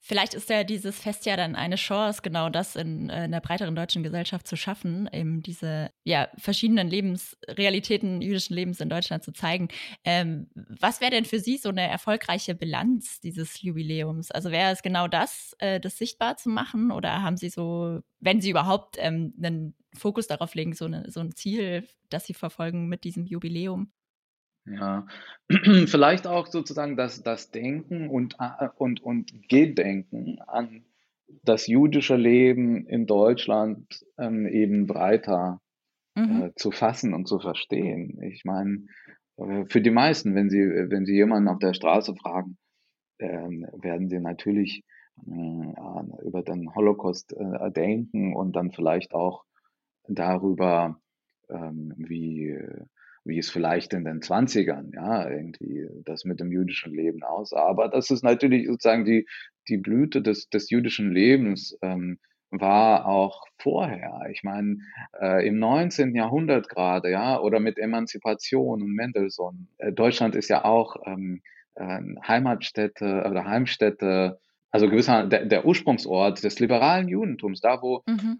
Vielleicht 0.00 0.32
ist 0.32 0.48
ja 0.48 0.62
dieses 0.62 0.98
Fest 0.98 1.26
ja 1.26 1.36
dann 1.36 1.56
eine 1.56 1.74
Chance, 1.74 2.22
genau 2.22 2.48
das 2.48 2.76
in, 2.76 3.10
äh, 3.10 3.24
in 3.24 3.32
der 3.32 3.40
breiteren 3.40 3.74
deutschen 3.74 4.02
Gesellschaft 4.02 4.46
zu 4.46 4.56
schaffen, 4.56 5.08
eben 5.12 5.42
diese 5.42 5.90
ja, 6.04 6.28
verschiedenen 6.38 6.88
Lebensrealitäten 6.88 8.22
jüdischen 8.22 8.54
Lebens 8.54 8.80
in 8.80 8.88
Deutschland 8.88 9.24
zu 9.24 9.32
zeigen. 9.32 9.68
Ähm, 10.04 10.48
was 10.54 11.00
wäre 11.00 11.10
denn 11.10 11.24
für 11.24 11.40
Sie 11.40 11.58
so 11.58 11.68
eine 11.68 11.86
erfolgreiche 11.88 12.54
Bilanz 12.54 13.20
dieses 13.20 13.60
Jubiläums? 13.60 14.30
Also 14.30 14.52
wäre 14.52 14.70
es 14.70 14.82
genau 14.82 15.08
das, 15.08 15.54
äh, 15.58 15.80
das 15.80 15.98
sichtbar 15.98 16.36
zu 16.36 16.48
machen? 16.48 16.92
Oder 16.92 17.20
haben 17.22 17.36
Sie 17.36 17.50
so, 17.50 18.00
wenn 18.20 18.40
Sie 18.40 18.50
überhaupt 18.50 18.96
ähm, 18.98 19.34
einen 19.36 19.74
Fokus 19.94 20.26
darauf 20.26 20.54
legen, 20.54 20.74
so, 20.74 20.84
eine, 20.84 21.10
so 21.10 21.20
ein 21.20 21.32
Ziel, 21.34 21.86
das 22.10 22.26
Sie 22.26 22.34
verfolgen 22.34 22.88
mit 22.88 23.04
diesem 23.04 23.26
Jubiläum? 23.26 23.90
Ja, 24.66 25.06
vielleicht 25.86 26.26
auch 26.26 26.46
sozusagen 26.46 26.96
das, 26.96 27.22
das 27.22 27.50
Denken 27.50 28.08
und, 28.08 28.36
äh, 28.38 28.68
und, 28.76 29.02
und 29.02 29.48
Gedenken 29.48 30.40
an 30.46 30.84
das 31.42 31.66
jüdische 31.66 32.16
Leben 32.16 32.86
in 32.86 33.06
Deutschland 33.06 34.04
ähm, 34.18 34.46
eben 34.46 34.86
breiter 34.86 35.60
mhm. 36.14 36.42
äh, 36.42 36.54
zu 36.54 36.70
fassen 36.70 37.14
und 37.14 37.28
zu 37.28 37.38
verstehen. 37.38 38.22
Ich 38.22 38.44
meine, 38.44 38.86
äh, 39.36 39.64
für 39.66 39.80
die 39.80 39.90
meisten, 39.90 40.34
wenn 40.34 40.50
sie, 40.50 40.60
wenn 40.60 41.06
sie 41.06 41.14
jemanden 41.14 41.48
auf 41.48 41.58
der 41.58 41.74
Straße 41.74 42.14
fragen, 42.16 42.58
ähm, 43.18 43.66
werden 43.72 44.08
sie 44.08 44.20
natürlich 44.20 44.84
äh, 45.26 46.24
über 46.24 46.42
den 46.42 46.74
Holocaust 46.74 47.32
äh, 47.32 47.70
denken 47.70 48.34
und 48.34 48.54
dann 48.54 48.70
vielleicht 48.70 49.14
auch 49.14 49.44
darüber, 50.08 51.00
ähm, 51.50 51.94
wie, 51.96 52.58
wie 53.24 53.38
es 53.38 53.50
vielleicht 53.50 53.92
in 53.92 54.04
den 54.04 54.20
20ern, 54.20 54.94
ja, 54.94 55.28
irgendwie 55.28 55.88
das 56.04 56.24
mit 56.24 56.40
dem 56.40 56.50
jüdischen 56.50 56.94
Leben 56.94 57.22
aussah. 57.22 57.64
Aber 57.66 57.88
das 57.88 58.10
ist 58.10 58.24
natürlich 58.24 58.66
sozusagen 58.66 59.04
die, 59.04 59.26
die 59.68 59.76
Blüte 59.76 60.22
des, 60.22 60.48
des 60.48 60.70
jüdischen 60.70 61.12
Lebens, 61.12 61.78
ähm, 61.82 62.18
war 62.50 63.06
auch 63.06 63.44
vorher. 63.58 64.22
Ich 64.30 64.42
meine, 64.42 64.78
äh, 65.20 65.46
im 65.46 65.58
19. 65.58 66.14
Jahrhundert 66.14 66.68
gerade, 66.68 67.10
ja, 67.10 67.38
oder 67.40 67.60
mit 67.60 67.78
Emanzipation 67.78 68.82
und 68.82 68.94
Mendelssohn. 68.94 69.68
Äh, 69.78 69.92
Deutschland 69.92 70.34
ist 70.34 70.48
ja 70.48 70.64
auch 70.64 70.96
ähm, 71.04 71.42
äh, 71.74 72.00
Heimatstätte 72.26 73.24
oder 73.28 73.44
Heimstätte, 73.44 74.40
also 74.70 74.88
gewisser 74.88 75.26
der, 75.26 75.46
der 75.46 75.66
Ursprungsort 75.66 76.42
des 76.42 76.58
liberalen 76.58 77.08
Judentums, 77.08 77.60
da 77.60 77.82
wo 77.82 78.02
mhm. 78.06 78.38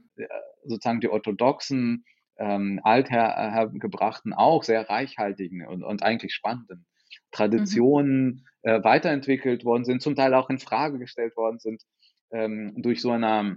Sozusagen 0.65 1.01
die 1.01 1.09
orthodoxen 1.09 2.05
ähm, 2.39 2.81
althergebrachten 2.83 4.33
auch 4.33 4.63
sehr 4.63 4.89
reichhaltigen 4.89 5.67
und, 5.67 5.83
und 5.83 6.03
eigentlich 6.03 6.35
spannenden 6.35 6.87
Traditionen 7.31 8.27
mhm. 8.27 8.71
äh, 8.71 8.85
weiterentwickelt 8.85 9.65
worden 9.65 9.85
sind, 9.85 10.03
zum 10.03 10.15
Teil 10.15 10.35
auch 10.35 10.51
in 10.51 10.59
Frage 10.59 10.99
gestellt 10.99 11.37
worden 11.37 11.59
sind 11.59 11.83
ähm, 12.31 12.75
durch 12.77 13.01
so 13.01 13.11
eine 13.11 13.57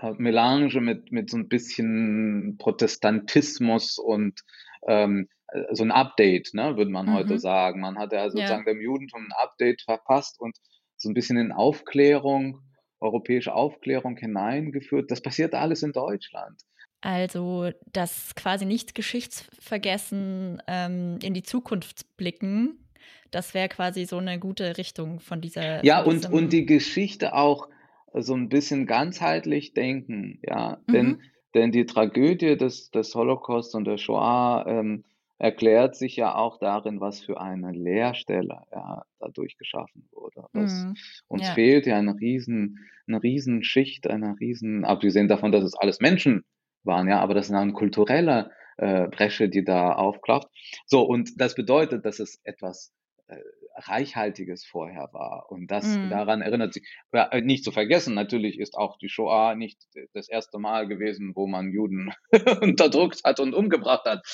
äh, 0.00 0.12
Melange 0.18 0.80
mit, 0.80 1.12
mit 1.12 1.30
so 1.30 1.36
ein 1.36 1.48
bisschen 1.48 2.56
Protestantismus 2.58 3.98
und 3.98 4.40
ähm, 4.86 5.28
äh, 5.48 5.64
so 5.74 5.84
ein 5.84 5.90
Update, 5.90 6.54
ne, 6.54 6.76
würde 6.76 6.90
man 6.90 7.06
mhm. 7.06 7.14
heute 7.14 7.38
sagen. 7.38 7.80
Man 7.80 7.98
hat 7.98 8.12
ja 8.12 8.30
sozusagen 8.30 8.66
ja. 8.66 8.72
dem 8.72 8.80
Judentum 8.80 9.24
ein 9.24 9.32
Update 9.42 9.82
verpasst 9.82 10.40
und 10.40 10.56
so 10.96 11.08
ein 11.08 11.14
bisschen 11.14 11.36
in 11.36 11.52
Aufklärung, 11.52 12.60
europäische 13.00 13.54
Aufklärung 13.54 14.16
hineingeführt. 14.16 15.10
Das 15.10 15.20
passiert 15.20 15.54
alles 15.54 15.82
in 15.82 15.92
Deutschland. 15.92 16.60
Also 17.00 17.70
das 17.92 18.34
quasi 18.34 18.64
nicht 18.64 18.94
Geschichtsvergessen 18.94 20.60
ähm, 20.66 21.18
in 21.22 21.32
die 21.32 21.44
Zukunft 21.44 22.16
blicken, 22.16 22.88
das 23.30 23.54
wäre 23.54 23.68
quasi 23.68 24.04
so 24.04 24.18
eine 24.18 24.38
gute 24.38 24.78
Richtung 24.78 25.20
von 25.20 25.40
dieser. 25.40 25.84
Ja, 25.84 26.02
von 26.02 26.16
und, 26.16 26.32
und 26.32 26.52
die 26.52 26.66
Geschichte 26.66 27.34
auch 27.34 27.68
so 28.14 28.34
ein 28.34 28.48
bisschen 28.48 28.86
ganzheitlich 28.86 29.74
denken, 29.74 30.40
ja. 30.42 30.78
Mhm. 30.86 30.92
Denn, 30.92 31.22
denn 31.54 31.72
die 31.72 31.86
Tragödie 31.86 32.56
des, 32.56 32.90
des 32.90 33.14
Holocaust 33.14 33.74
und 33.74 33.84
der 33.84 33.98
Shoah 33.98 34.64
ähm, 34.66 35.04
erklärt 35.38 35.94
sich 35.94 36.16
ja 36.16 36.34
auch 36.34 36.58
darin, 36.58 37.00
was 37.00 37.20
für 37.20 37.40
eine 37.40 37.70
Leerstelle 37.70 38.62
ja, 38.72 39.04
dadurch 39.20 39.56
geschaffen 39.56 40.08
wurde. 40.12 40.46
Mhm. 40.52 40.96
Uns 41.28 41.46
ja. 41.46 41.54
fehlt 41.54 41.86
ja 41.86 41.96
eine 41.96 42.14
riesen, 42.14 42.78
eine 43.06 43.22
riesen 43.22 43.62
Schicht, 43.62 44.08
eine 44.08 44.36
riesen, 44.40 44.84
abgesehen 44.84 45.28
davon, 45.28 45.52
dass 45.52 45.64
es 45.64 45.74
alles 45.76 46.00
Menschen 46.00 46.44
waren, 46.82 47.08
ja, 47.08 47.20
aber 47.20 47.34
das 47.34 47.46
ist 47.46 47.54
eine 47.54 47.72
kulturelle 47.72 48.50
äh, 48.78 49.08
Bresche, 49.08 49.48
die 49.48 49.64
da 49.64 49.92
aufklafft. 49.92 50.48
So, 50.86 51.02
und 51.02 51.40
das 51.40 51.54
bedeutet, 51.54 52.04
dass 52.04 52.18
es 52.18 52.40
etwas 52.44 52.92
äh, 53.28 53.36
Reichhaltiges 53.78 54.64
vorher 54.64 55.08
war. 55.12 55.46
Und 55.50 55.70
das 55.70 55.86
mm. 55.86 56.10
daran 56.10 56.42
erinnert 56.42 56.74
sich. 56.74 56.86
Äh, 57.12 57.40
nicht 57.42 57.64
zu 57.64 57.72
vergessen, 57.72 58.14
natürlich 58.14 58.58
ist 58.58 58.76
auch 58.76 58.98
die 58.98 59.08
Shoah 59.08 59.54
nicht 59.54 59.78
das 60.14 60.28
erste 60.28 60.58
Mal 60.58 60.88
gewesen, 60.88 61.32
wo 61.34 61.46
man 61.46 61.70
Juden 61.70 62.12
unterdrückt 62.60 63.22
hat 63.24 63.40
und 63.40 63.54
umgebracht 63.54 64.04
hat. 64.06 64.26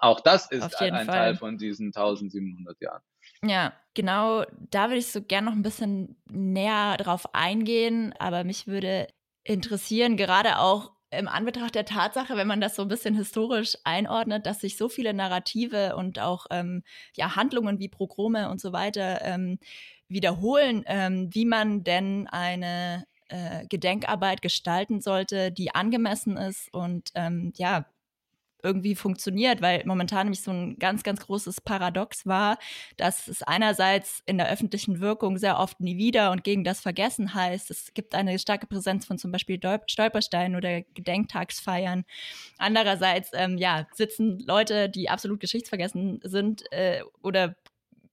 Auch 0.00 0.20
das 0.20 0.50
ist 0.50 0.80
ein, 0.80 0.94
ein 0.94 1.06
Teil 1.06 1.36
von 1.36 1.58
diesen 1.58 1.88
1700 1.88 2.80
Jahren. 2.80 3.02
Ja, 3.44 3.72
genau, 3.94 4.44
da 4.70 4.84
würde 4.88 4.98
ich 4.98 5.08
so 5.08 5.22
gerne 5.22 5.46
noch 5.46 5.56
ein 5.56 5.62
bisschen 5.62 6.16
näher 6.30 6.96
drauf 6.96 7.34
eingehen, 7.34 8.14
aber 8.18 8.44
mich 8.44 8.66
würde 8.66 9.08
interessieren, 9.44 10.16
gerade 10.16 10.58
auch 10.58 10.95
im 11.10 11.28
Anbetracht 11.28 11.74
der 11.74 11.84
Tatsache, 11.84 12.36
wenn 12.36 12.46
man 12.46 12.60
das 12.60 12.76
so 12.76 12.82
ein 12.82 12.88
bisschen 12.88 13.14
historisch 13.14 13.76
einordnet, 13.84 14.46
dass 14.46 14.60
sich 14.60 14.76
so 14.76 14.88
viele 14.88 15.14
Narrative 15.14 15.96
und 15.96 16.18
auch 16.18 16.46
ähm, 16.50 16.82
ja, 17.14 17.36
Handlungen 17.36 17.78
wie 17.78 17.88
Progrome 17.88 18.50
und 18.50 18.60
so 18.60 18.72
weiter 18.72 19.22
ähm, 19.22 19.58
wiederholen, 20.08 20.84
ähm, 20.86 21.28
wie 21.32 21.44
man 21.44 21.84
denn 21.84 22.26
eine 22.28 23.06
äh, 23.28 23.66
Gedenkarbeit 23.68 24.42
gestalten 24.42 25.00
sollte, 25.00 25.52
die 25.52 25.74
angemessen 25.74 26.36
ist 26.36 26.72
und 26.72 27.10
ähm, 27.14 27.52
ja, 27.56 27.86
irgendwie 28.66 28.96
funktioniert, 28.96 29.62
weil 29.62 29.82
momentan 29.86 30.26
nämlich 30.26 30.42
so 30.42 30.50
ein 30.50 30.76
ganz, 30.78 31.04
ganz 31.04 31.24
großes 31.24 31.60
Paradox 31.60 32.26
war, 32.26 32.58
dass 32.96 33.28
es 33.28 33.42
einerseits 33.42 34.22
in 34.26 34.38
der 34.38 34.50
öffentlichen 34.50 35.00
Wirkung 35.00 35.38
sehr 35.38 35.58
oft 35.58 35.80
nie 35.80 35.96
wieder 35.96 36.32
und 36.32 36.42
gegen 36.42 36.64
das 36.64 36.80
Vergessen 36.80 37.32
heißt. 37.32 37.70
Es 37.70 37.94
gibt 37.94 38.14
eine 38.14 38.38
starke 38.38 38.66
Präsenz 38.66 39.06
von 39.06 39.18
zum 39.18 39.30
Beispiel 39.30 39.60
Stolpersteinen 39.86 40.56
oder 40.56 40.82
Gedenktagsfeiern. 40.82 42.04
Andererseits, 42.58 43.30
ähm, 43.32 43.56
ja, 43.56 43.86
sitzen 43.94 44.40
Leute, 44.40 44.88
die 44.88 45.08
absolut 45.08 45.38
geschichtsvergessen 45.40 46.20
sind 46.24 46.64
äh, 46.72 47.02
oder 47.22 47.54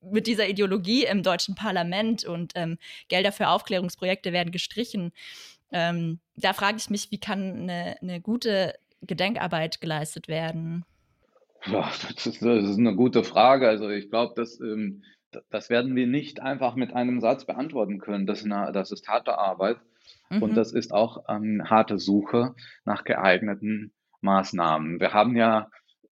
mit 0.02 0.28
dieser 0.28 0.48
Ideologie 0.48 1.06
im 1.06 1.24
deutschen 1.24 1.56
Parlament 1.56 2.26
und 2.26 2.54
ähm, 2.56 2.78
Gelder 3.08 3.32
für 3.32 3.48
Aufklärungsprojekte 3.48 4.34
werden 4.34 4.52
gestrichen. 4.52 5.12
Ähm, 5.72 6.20
da 6.36 6.54
frage 6.54 6.78
ich 6.78 6.90
mich, 6.90 7.10
wie 7.12 7.20
kann 7.20 7.62
eine, 7.62 7.96
eine 8.02 8.22
gute 8.22 8.76
Gedenkarbeit 9.06 9.82
geleistet 9.82 10.28
werden? 10.28 10.86
Ja, 11.66 11.90
das 12.16 12.26
ist, 12.26 12.42
das 12.42 12.70
ist 12.70 12.78
eine 12.78 12.96
gute 12.96 13.24
Frage. 13.24 13.70
Also 13.70 13.90
ich 13.90 14.10
glaube, 14.10 14.34
dass 14.36 14.60
ähm, 14.60 15.04
das 15.50 15.70
werden 15.70 15.96
wir 15.96 16.08
nicht 16.08 16.42
einfach 16.42 16.76
mit 16.76 16.94
einem 16.94 17.20
Satz 17.20 17.46
beantworten 17.46 18.00
können. 18.00 18.28
Das 18.28 18.40
ist, 18.40 18.52
eine, 18.52 18.72
das 18.72 18.92
ist 18.92 19.08
harte 19.08 19.38
Arbeit 19.38 19.78
mhm. 20.30 20.44
und 20.44 20.56
das 20.56 20.74
ist 20.74 20.94
auch 20.94 21.26
eine 21.26 21.70
harte 21.70 21.98
Suche 21.98 22.56
nach 22.86 23.04
geeigneten 23.04 23.94
Maßnahmen. 24.22 25.00
Wir 25.00 25.14
haben 25.14 25.36
ja 25.36 25.70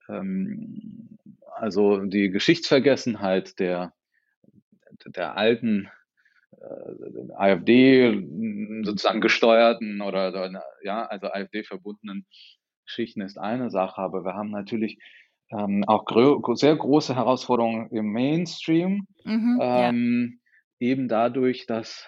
ähm, 0.10 1.18
also 1.56 2.00
die 2.00 2.30
Geschichtsvergessenheit 2.30 3.60
der, 3.60 3.94
der 5.06 5.38
alten 5.38 5.90
äh, 6.54 7.34
AfD 7.36 8.28
sozusagen 8.84 9.22
gesteuerten 9.22 10.02
oder, 10.02 10.30
oder 10.30 10.64
ja, 10.84 11.06
also 11.06 11.28
AfD 11.28 11.64
verbundenen 11.64 12.26
Schichten 12.86 13.22
ist 13.22 13.38
eine 13.38 13.70
Sache, 13.70 14.02
aber 14.02 14.24
wir 14.26 14.34
haben 14.34 14.52
natürlich 14.52 15.00
ähm, 15.52 15.84
auch 15.86 16.06
gro 16.06 16.56
sehr 16.56 16.76
große 16.76 17.16
Herausforderungen 17.16 17.90
im 17.92 18.12
Mainstream, 18.12 19.08
mhm, 19.24 19.60
ähm, 19.62 20.40
ja. 20.80 20.88
eben 20.88 21.08
dadurch, 21.08 21.66
dass 21.66 22.08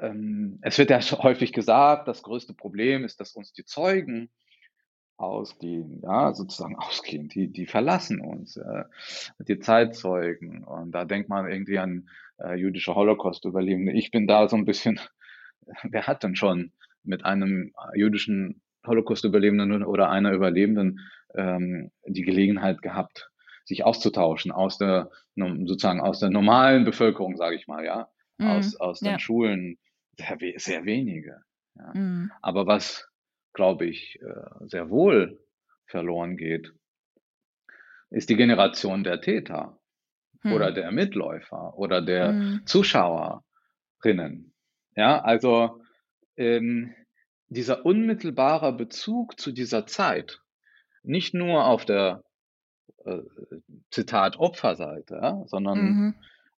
ähm, 0.00 0.58
es 0.62 0.78
wird 0.78 0.90
ja 0.90 1.00
häufig 1.00 1.52
gesagt, 1.52 2.08
das 2.08 2.22
größte 2.22 2.54
Problem 2.54 3.04
ist, 3.04 3.20
dass 3.20 3.34
uns 3.34 3.52
die 3.52 3.64
Zeugen 3.64 4.30
ausgehen, 5.16 6.00
ja, 6.02 6.34
sozusagen 6.34 6.76
ausgehen, 6.78 7.28
die, 7.28 7.48
die 7.48 7.66
verlassen 7.66 8.20
uns, 8.20 8.56
äh, 8.56 8.84
die 9.38 9.58
Zeitzeugen. 9.58 10.64
Und 10.64 10.92
da 10.92 11.04
denkt 11.04 11.28
man 11.28 11.50
irgendwie 11.50 11.78
an 11.78 12.08
äh, 12.38 12.54
jüdische 12.54 12.94
Holocaust-Überlebende. 12.94 13.92
Ich 13.92 14.10
bin 14.10 14.26
da 14.26 14.48
so 14.48 14.56
ein 14.56 14.64
bisschen, 14.64 15.00
wer 15.82 16.06
hat 16.06 16.22
denn 16.22 16.36
schon 16.36 16.72
mit 17.02 17.24
einem 17.24 17.72
jüdischen 17.94 18.62
Holocaust-Überlebenden 18.86 19.84
oder 19.84 20.10
einer 20.10 20.32
Überlebenden 20.32 21.00
ähm, 21.34 21.90
die 22.06 22.22
Gelegenheit 22.22 22.82
gehabt, 22.82 23.30
sich 23.64 23.84
auszutauschen 23.84 24.52
aus 24.52 24.78
der 24.78 25.10
sozusagen 25.36 26.00
aus 26.00 26.20
der 26.20 26.30
normalen 26.30 26.84
Bevölkerung, 26.84 27.36
sage 27.36 27.56
ich 27.56 27.66
mal, 27.66 27.84
ja, 27.84 28.08
mhm. 28.38 28.46
aus 28.46 28.76
aus 28.76 29.00
den 29.00 29.12
ja. 29.12 29.18
Schulen 29.18 29.78
sehr, 30.16 30.38
sehr 30.56 30.84
wenige. 30.84 31.42
Ja. 31.74 31.92
Mhm. 31.94 32.32
Aber 32.42 32.66
was 32.66 33.08
glaube 33.52 33.86
ich 33.86 34.20
äh, 34.22 34.66
sehr 34.66 34.90
wohl 34.90 35.38
verloren 35.86 36.36
geht, 36.36 36.72
ist 38.10 38.30
die 38.30 38.36
Generation 38.36 39.04
der 39.04 39.20
Täter 39.20 39.78
mhm. 40.42 40.52
oder 40.52 40.72
der 40.72 40.92
Mitläufer 40.92 41.76
oder 41.76 42.02
der 42.02 42.32
mhm. 42.32 42.62
Zuschauerinnen. 42.66 44.54
Ja, 44.94 45.20
also 45.20 45.82
ähm, 46.36 46.94
dieser 47.48 47.86
unmittelbare 47.86 48.72
Bezug 48.72 49.38
zu 49.38 49.52
dieser 49.52 49.86
Zeit, 49.86 50.40
nicht 51.02 51.34
nur 51.34 51.66
auf 51.66 51.84
der 51.84 52.24
äh, 53.04 53.18
Zitat 53.90 54.38
Opferseite, 54.38 55.18
ja, 55.22 55.42
sondern 55.46 55.78
mhm. 55.78 56.14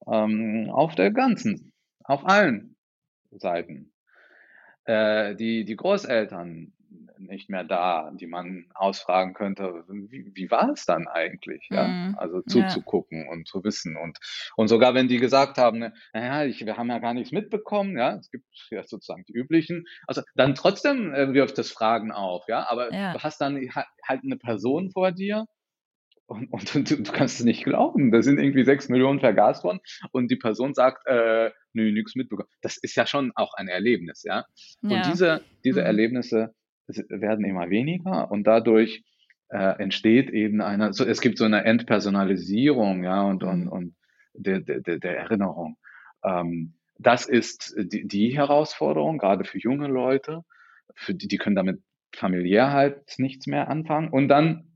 ähm, 0.07 0.71
auf 0.71 0.95
der 0.95 1.11
ganzen, 1.11 1.73
auf 2.05 2.27
allen 2.27 2.77
Seiten. 3.31 3.93
Äh, 4.85 5.35
die, 5.37 5.65
die 5.65 5.77
Großeltern 5.77 6.73
nicht 7.19 7.51
mehr 7.51 7.65
da, 7.65 8.11
die 8.13 8.27
man 8.27 8.67
ausfragen 8.75 9.35
könnte, 9.35 9.85
wie, 9.89 10.31
wie 10.35 10.51
war 10.51 10.71
es 10.71 10.87
dann 10.87 11.07
eigentlich? 11.09 11.67
Ja? 11.71 11.87
Mm, 11.87 12.15
also 12.19 12.43
zuzugucken 12.43 13.25
ja. 13.25 13.31
und 13.31 13.47
zu 13.47 13.65
wissen. 13.65 13.97
Und, 13.97 14.19
und 14.57 14.69
sogar 14.69 14.95
wenn 14.95 15.09
die 15.09 15.19
gesagt 15.19 15.59
haben, 15.59 15.79
ne, 15.79 15.95
naja, 16.13 16.45
ich, 16.45 16.65
wir 16.65 16.77
haben 16.77 16.91
ja 16.91 16.99
gar 16.99 17.15
nichts 17.15 17.33
mitbekommen, 17.33 17.97
ja, 17.97 18.17
es 18.17 18.31
gibt 18.31 18.47
ja 18.71 18.83
sozusagen 18.85 19.25
die 19.29 19.35
üblichen, 19.35 19.85
also 20.07 20.23
dann 20.35 20.55
trotzdem 20.55 21.13
äh, 21.15 21.33
wirft 21.33 21.59
das 21.59 21.71
Fragen 21.71 22.13
auf, 22.13 22.45
ja, 22.49 22.69
aber 22.69 22.93
ja. 22.93 23.13
du 23.13 23.19
hast 23.21 23.41
dann 23.41 23.57
halt 24.07 24.21
eine 24.25 24.37
Person 24.37 24.91
vor 24.91 25.13
dir, 25.13 25.47
und, 26.29 26.53
und, 26.53 26.77
und, 26.77 26.91
du 26.91 27.13
kannst 27.13 27.41
es 27.41 27.45
nicht 27.45 27.65
glauben. 27.65 28.13
Da 28.13 28.23
sind 28.23 28.39
irgendwie 28.39 28.65
sechs 28.65 28.91
Millionen 28.91 29.19
vergast 29.19 29.65
worden 29.65 29.81
und 30.13 30.31
die 30.31 30.37
Person 30.37 30.75
sagt, 30.75 31.07
äh, 31.07 31.51
nö, 31.73 31.91
nichts 31.91 32.15
mitbekommen. 32.15 32.51
Das 32.61 32.77
ist 32.77 32.95
ja 32.97 33.07
schon 33.07 33.33
auch 33.35 33.55
ein 33.55 33.69
Erlebnis, 33.69 34.23
ja. 34.25 34.45
ja. 34.83 34.97
Und 34.97 35.07
diese, 35.07 35.43
diese 35.65 35.81
mhm. 35.81 35.87
Erlebnisse 35.87 36.55
werden 36.89 37.45
immer 37.45 37.71
weniger 37.71 38.31
und 38.31 38.47
dadurch 38.47 39.05
äh, 39.51 39.83
entsteht 39.83 40.31
eben 40.31 40.61
eine, 40.61 40.93
so, 40.93 41.05
es 41.05 41.21
gibt 41.21 41.39
so 41.39 41.45
eine 41.45 41.65
Entpersonalisierung, 41.65 43.05
ja, 43.05 43.23
und, 43.23 43.43
und, 43.43 43.65
mhm. 43.65 43.73
und 43.73 43.97
der, 44.35 44.61
der, 44.61 44.99
der 44.99 45.19
Erinnerung. 45.19 45.77
Ähm, 46.25 46.75
das 46.99 47.27
ist 47.27 47.75
die, 47.79 48.07
die 48.07 48.37
Herausforderung, 48.37 49.19
gerade 49.19 49.45
für 49.45 49.59
junge 49.59 49.87
Leute, 49.87 50.43
für 50.95 51.15
die, 51.15 51.29
die 51.29 51.39
können 51.39 51.57
damit 51.57 51.81
familiär 52.15 52.73
halt 52.73 53.03
nichts 53.19 53.47
mehr 53.47 53.69
anfangen. 53.69 54.09
Und 54.09 54.29
dann 54.29 54.73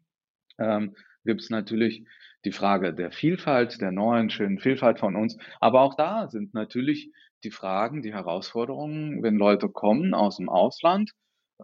ähm, 0.59 0.95
gibt 1.25 1.41
es 1.41 1.51
natürlich 1.51 2.07
die 2.45 2.53
Frage 2.53 2.95
der 2.95 3.11
Vielfalt, 3.11 3.81
der 3.81 3.93
neuen, 3.93 4.31
schönen 4.31 4.59
Vielfalt 4.59 4.99
von 4.99 5.17
uns. 5.17 5.37
Aber 5.61 5.81
auch 5.81 5.95
da 5.95 6.29
sind 6.29 6.55
natürlich 6.55 7.13
die 7.45 7.51
Fragen, 7.51 8.03
die 8.03 8.13
Herausforderungen, 8.13 9.23
wenn 9.23 9.37
Leute 9.37 9.69
kommen 9.69 10.15
aus 10.15 10.37
dem 10.37 10.49
Ausland 10.49 11.13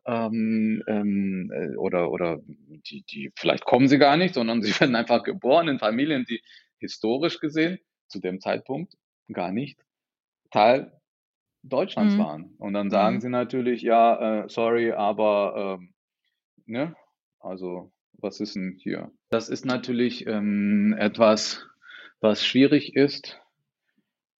ähm, 0.06 0.82
ähm, 0.86 1.52
äh, 1.54 1.76
oder, 1.76 2.10
oder 2.10 2.40
die, 2.46 3.02
die, 3.02 3.32
vielleicht 3.36 3.64
kommen 3.64 3.88
sie 3.88 3.98
gar 3.98 4.16
nicht, 4.16 4.34
sondern 4.34 4.62
sie 4.62 4.78
werden 4.80 4.96
einfach 4.96 5.22
geboren 5.22 5.68
in 5.68 5.78
Familien, 5.78 6.24
die 6.28 6.42
historisch 6.78 7.40
gesehen 7.40 7.78
zu 8.08 8.20
dem 8.20 8.40
Zeitpunkt 8.40 8.94
gar 9.32 9.52
nicht 9.52 9.80
Teil 10.50 10.92
Deutschlands 11.62 12.14
mhm. 12.14 12.18
waren. 12.18 12.54
Und 12.58 12.72
dann 12.72 12.90
sagen 12.90 13.16
mhm. 13.16 13.20
sie 13.20 13.28
natürlich, 13.28 13.82
ja, 13.82 14.44
äh, 14.44 14.48
sorry, 14.48 14.92
aber 14.92 15.78
ähm, 15.80 15.94
ne, 16.66 16.94
also 17.40 17.92
was 18.12 18.40
ist 18.40 18.56
denn 18.56 18.76
hier? 18.80 19.10
Das 19.30 19.48
ist 19.48 19.64
natürlich 19.64 20.26
ähm, 20.26 20.94
etwas, 20.98 21.66
was 22.20 22.44
schwierig 22.44 22.96
ist 22.96 23.40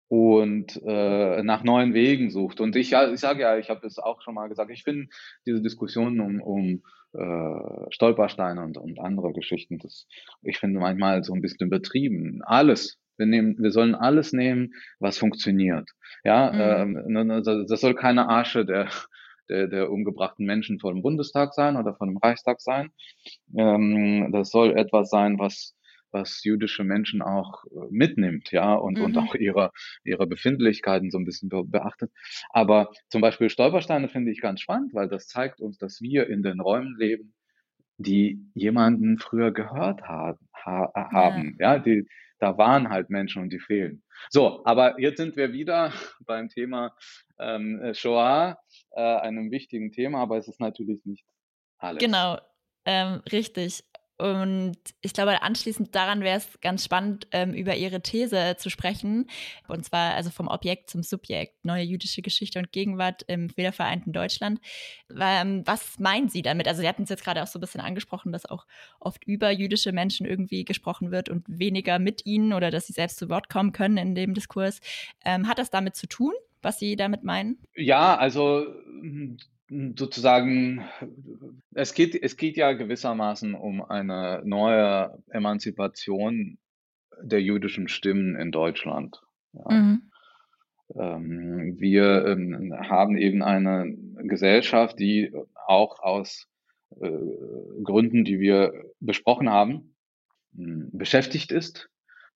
und 0.08 0.80
äh, 0.84 1.42
nach 1.42 1.62
neuen 1.62 1.94
Wegen 1.94 2.30
sucht. 2.30 2.60
Und 2.60 2.74
ich, 2.76 2.92
ich 2.92 3.20
sage 3.20 3.42
ja, 3.42 3.58
ich 3.58 3.70
habe 3.70 3.86
es 3.86 3.98
auch 3.98 4.22
schon 4.22 4.34
mal 4.34 4.48
gesagt, 4.48 4.70
ich 4.70 4.82
finde 4.82 5.08
diese 5.46 5.60
Diskussionen 5.60 6.20
um, 6.20 6.40
um 6.40 6.82
äh, 7.12 7.90
Stolpersteine 7.90 8.62
und, 8.62 8.78
und 8.78 8.98
andere 9.00 9.32
Geschichten, 9.32 9.78
das, 9.78 10.06
ich 10.42 10.58
finde 10.58 10.80
manchmal 10.80 11.24
so 11.24 11.34
ein 11.34 11.42
bisschen 11.42 11.66
übertrieben. 11.66 12.40
Alles. 12.44 12.98
Wir, 13.16 13.26
nehmen, 13.26 13.56
wir 13.58 13.72
sollen 13.72 13.94
alles 13.94 14.32
nehmen, 14.32 14.72
was 15.00 15.18
funktioniert. 15.18 15.90
Ja, 16.24 16.52
mhm. 16.84 16.96
ähm, 16.96 17.12
ne, 17.12 17.24
ne, 17.24 17.42
das 17.42 17.80
soll 17.80 17.94
keine 17.94 18.28
Arsche 18.28 18.64
der, 18.64 18.88
der, 19.48 19.66
der 19.66 19.90
umgebrachten 19.90 20.46
Menschen 20.46 20.78
vor 20.78 20.92
dem 20.92 21.02
Bundestag 21.02 21.52
sein 21.52 21.76
oder 21.76 21.94
vor 21.94 22.06
dem 22.06 22.18
Reichstag 22.18 22.60
sein. 22.60 22.90
Ähm, 23.56 24.30
das 24.32 24.50
soll 24.50 24.76
etwas 24.76 25.10
sein, 25.10 25.38
was 25.38 25.74
was 26.10 26.42
jüdische 26.44 26.84
Menschen 26.84 27.22
auch 27.22 27.64
äh, 27.66 27.86
mitnimmt, 27.90 28.50
ja, 28.52 28.74
und, 28.74 28.98
mhm. 28.98 29.04
und 29.04 29.18
auch 29.18 29.34
ihre, 29.34 29.70
ihre 30.04 30.26
Befindlichkeiten 30.26 31.10
so 31.10 31.18
ein 31.18 31.24
bisschen 31.24 31.48
be 31.48 31.64
beachtet. 31.64 32.10
Aber 32.50 32.90
zum 33.10 33.20
Beispiel 33.20 33.50
Stolpersteine 33.50 34.08
finde 34.08 34.32
ich 34.32 34.40
ganz 34.40 34.60
spannend, 34.60 34.94
weil 34.94 35.08
das 35.08 35.26
zeigt 35.26 35.60
uns, 35.60 35.78
dass 35.78 36.00
wir 36.00 36.28
in 36.28 36.42
den 36.42 36.60
Räumen 36.60 36.96
leben, 36.98 37.34
die 37.98 38.40
jemanden 38.54 39.18
früher 39.18 39.52
gehört 39.52 40.02
haben, 40.02 40.38
ha 40.54 40.90
haben, 40.94 41.56
ja, 41.58 41.74
ja 41.74 41.78
die, 41.78 42.06
da 42.38 42.56
waren 42.56 42.88
halt 42.88 43.10
Menschen 43.10 43.42
und 43.42 43.52
die 43.52 43.58
fehlen. 43.58 44.02
So, 44.30 44.64
aber 44.64 45.00
jetzt 45.00 45.18
sind 45.18 45.36
wir 45.36 45.52
wieder 45.52 45.92
beim 46.26 46.48
Thema 46.48 46.94
ähm, 47.38 47.92
Shoah, 47.94 48.58
äh, 48.92 49.00
einem 49.00 49.50
wichtigen 49.50 49.92
Thema, 49.92 50.22
aber 50.22 50.38
es 50.38 50.48
ist 50.48 50.60
natürlich 50.60 51.04
nicht 51.04 51.26
alles. 51.78 52.02
Genau, 52.02 52.38
ähm, 52.84 53.20
richtig. 53.30 53.84
Und 54.18 54.76
ich 55.00 55.12
glaube, 55.12 55.42
anschließend 55.42 55.94
daran 55.94 56.22
wäre 56.22 56.38
es 56.38 56.60
ganz 56.60 56.84
spannend, 56.84 57.28
ähm, 57.30 57.54
über 57.54 57.76
Ihre 57.76 58.02
These 58.02 58.56
zu 58.58 58.68
sprechen. 58.68 59.30
Und 59.68 59.84
zwar 59.84 60.14
also 60.14 60.30
vom 60.30 60.48
Objekt 60.48 60.90
zum 60.90 61.02
Subjekt, 61.02 61.64
neue 61.64 61.84
jüdische 61.84 62.20
Geschichte 62.20 62.58
und 62.58 62.72
Gegenwart 62.72 63.22
im 63.28 63.56
wiedervereinten 63.56 64.12
Deutschland. 64.12 64.60
Ähm, 65.18 65.62
was 65.64 65.98
meinen 65.98 66.28
Sie 66.28 66.42
damit? 66.42 66.66
Also 66.66 66.80
Sie 66.80 66.88
hatten 66.88 67.04
es 67.04 67.10
jetzt 67.10 67.24
gerade 67.24 67.42
auch 67.42 67.46
so 67.46 67.58
ein 67.58 67.60
bisschen 67.60 67.80
angesprochen, 67.80 68.32
dass 68.32 68.44
auch 68.46 68.66
oft 68.98 69.24
über 69.24 69.50
jüdische 69.50 69.92
Menschen 69.92 70.26
irgendwie 70.26 70.64
gesprochen 70.64 71.10
wird 71.12 71.28
und 71.28 71.44
weniger 71.48 71.98
mit 71.98 72.26
ihnen 72.26 72.52
oder 72.52 72.70
dass 72.70 72.88
sie 72.88 72.92
selbst 72.92 73.18
zu 73.18 73.28
Wort 73.28 73.48
kommen 73.48 73.72
können 73.72 73.96
in 73.98 74.14
dem 74.14 74.34
Diskurs. 74.34 74.80
Ähm, 75.24 75.48
hat 75.48 75.58
das 75.58 75.70
damit 75.70 75.96
zu 75.96 76.08
tun? 76.08 76.32
was 76.62 76.78
Sie 76.78 76.96
damit 76.96 77.24
meinen? 77.24 77.58
Ja, 77.74 78.16
also 78.16 78.66
sozusagen, 79.68 80.84
es 81.74 81.94
geht, 81.94 82.20
es 82.20 82.36
geht 82.36 82.56
ja 82.56 82.72
gewissermaßen 82.72 83.54
um 83.54 83.82
eine 83.82 84.42
neue 84.44 85.22
Emanzipation 85.28 86.58
der 87.20 87.42
jüdischen 87.42 87.88
Stimmen 87.88 88.36
in 88.36 88.50
Deutschland. 88.50 89.20
Ja. 89.52 89.70
Mhm. 89.70 90.02
Ähm, 90.96 91.76
wir 91.78 92.26
ähm, 92.26 92.72
haben 92.78 93.18
eben 93.18 93.42
eine 93.42 93.94
Gesellschaft, 94.22 94.98
die 94.98 95.32
auch 95.66 96.00
aus 96.00 96.48
äh, 97.00 97.10
Gründen, 97.82 98.24
die 98.24 98.40
wir 98.40 98.72
besprochen 99.00 99.50
haben, 99.50 99.94
beschäftigt 100.52 101.52
ist 101.52 101.90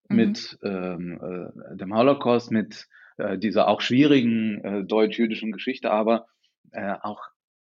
mhm. 0.08 0.16
mit 0.16 0.58
ähm, 0.62 1.20
äh, 1.22 1.76
dem 1.76 1.94
Holocaust, 1.94 2.50
mit 2.50 2.88
äh, 3.16 3.38
dieser 3.38 3.68
auch 3.68 3.80
schwierigen 3.80 4.62
äh, 4.62 4.84
deutsch-jüdischen 4.84 5.52
Geschichte, 5.52 5.90
aber 5.90 6.26
äh, 6.70 6.94
auch 7.00 7.20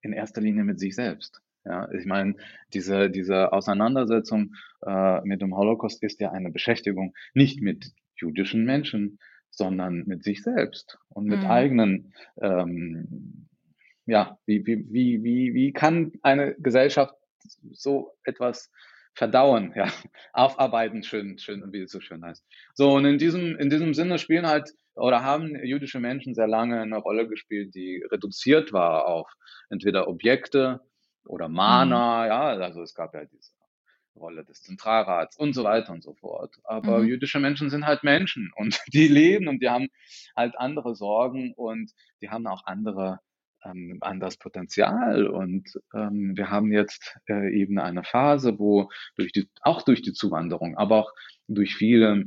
in 0.02 0.12
erster 0.12 0.40
Linie 0.40 0.64
mit 0.64 0.78
sich 0.78 0.94
selbst. 0.94 1.42
Ja, 1.64 1.90
ich 1.92 2.04
meine, 2.04 2.36
diese, 2.74 3.10
diese 3.10 3.52
Auseinandersetzung 3.52 4.54
äh, 4.84 5.22
mit 5.22 5.40
dem 5.40 5.56
Holocaust 5.56 6.02
ist 6.02 6.20
ja 6.20 6.30
eine 6.30 6.50
Beschäftigung 6.50 7.14
nicht 7.32 7.62
mit 7.62 7.92
jüdischen 8.16 8.64
Menschen, 8.64 9.18
sondern 9.50 10.04
mit 10.06 10.24
sich 10.24 10.42
selbst 10.42 10.98
und 11.08 11.24
mit 11.24 11.40
mhm. 11.40 11.46
eigenen, 11.46 12.14
ähm, 12.40 13.48
ja, 14.04 14.38
wie, 14.44 14.66
wie, 14.66 14.86
wie, 14.92 15.24
wie, 15.24 15.54
wie 15.54 15.72
kann 15.72 16.12
eine 16.22 16.54
Gesellschaft 16.56 17.14
so 17.72 18.12
etwas 18.24 18.70
verdauen, 19.14 19.72
ja, 19.74 19.86
aufarbeiten, 20.32 21.02
schön, 21.02 21.38
schön, 21.38 21.72
wie 21.72 21.82
es 21.82 21.92
so 21.92 22.00
schön 22.00 22.24
heißt. 22.24 22.44
So, 22.74 22.92
und 22.92 23.06
in 23.06 23.18
diesem, 23.18 23.56
in 23.56 23.70
diesem 23.70 23.94
Sinne 23.94 24.18
spielen 24.18 24.46
halt 24.46 24.74
oder 24.94 25.22
haben 25.22 25.56
jüdische 25.64 26.00
Menschen 26.00 26.34
sehr 26.34 26.46
lange 26.46 26.80
eine 26.80 26.98
Rolle 26.98 27.28
gespielt, 27.28 27.74
die 27.74 28.04
reduziert 28.10 28.72
war 28.72 29.06
auf 29.06 29.32
entweder 29.70 30.08
Objekte 30.08 30.80
oder 31.24 31.48
Mana, 31.48 32.22
mhm. 32.22 32.28
ja, 32.28 32.64
also 32.64 32.82
es 32.82 32.94
gab 32.94 33.14
ja 33.14 33.24
diese 33.24 33.50
Rolle 34.16 34.44
des 34.44 34.62
Zentralrats 34.62 35.36
und 35.36 35.54
so 35.54 35.64
weiter 35.64 35.92
und 35.92 36.02
so 36.02 36.14
fort. 36.14 36.54
Aber 36.64 37.00
mhm. 37.00 37.08
jüdische 37.08 37.40
Menschen 37.40 37.70
sind 37.70 37.86
halt 37.86 38.04
Menschen 38.04 38.52
und 38.56 38.80
die 38.92 39.08
leben 39.08 39.48
und 39.48 39.60
die 39.62 39.68
haben 39.68 39.88
halt 40.36 40.56
andere 40.58 40.94
Sorgen 40.94 41.52
und 41.54 41.90
die 42.20 42.30
haben 42.30 42.46
auch 42.46 42.64
andere 42.66 43.20
ähm, 43.64 43.98
anderes 44.02 44.36
Potenzial 44.36 45.26
und 45.26 45.66
ähm, 45.94 46.36
wir 46.36 46.50
haben 46.50 46.70
jetzt 46.70 47.16
äh, 47.28 47.50
eben 47.50 47.78
eine 47.78 48.04
Phase, 48.04 48.58
wo 48.58 48.90
durch 49.16 49.32
die 49.32 49.48
auch 49.62 49.80
durch 49.82 50.02
die 50.02 50.12
Zuwanderung, 50.12 50.76
aber 50.76 50.98
auch 50.98 51.12
durch 51.48 51.74
viele 51.74 52.26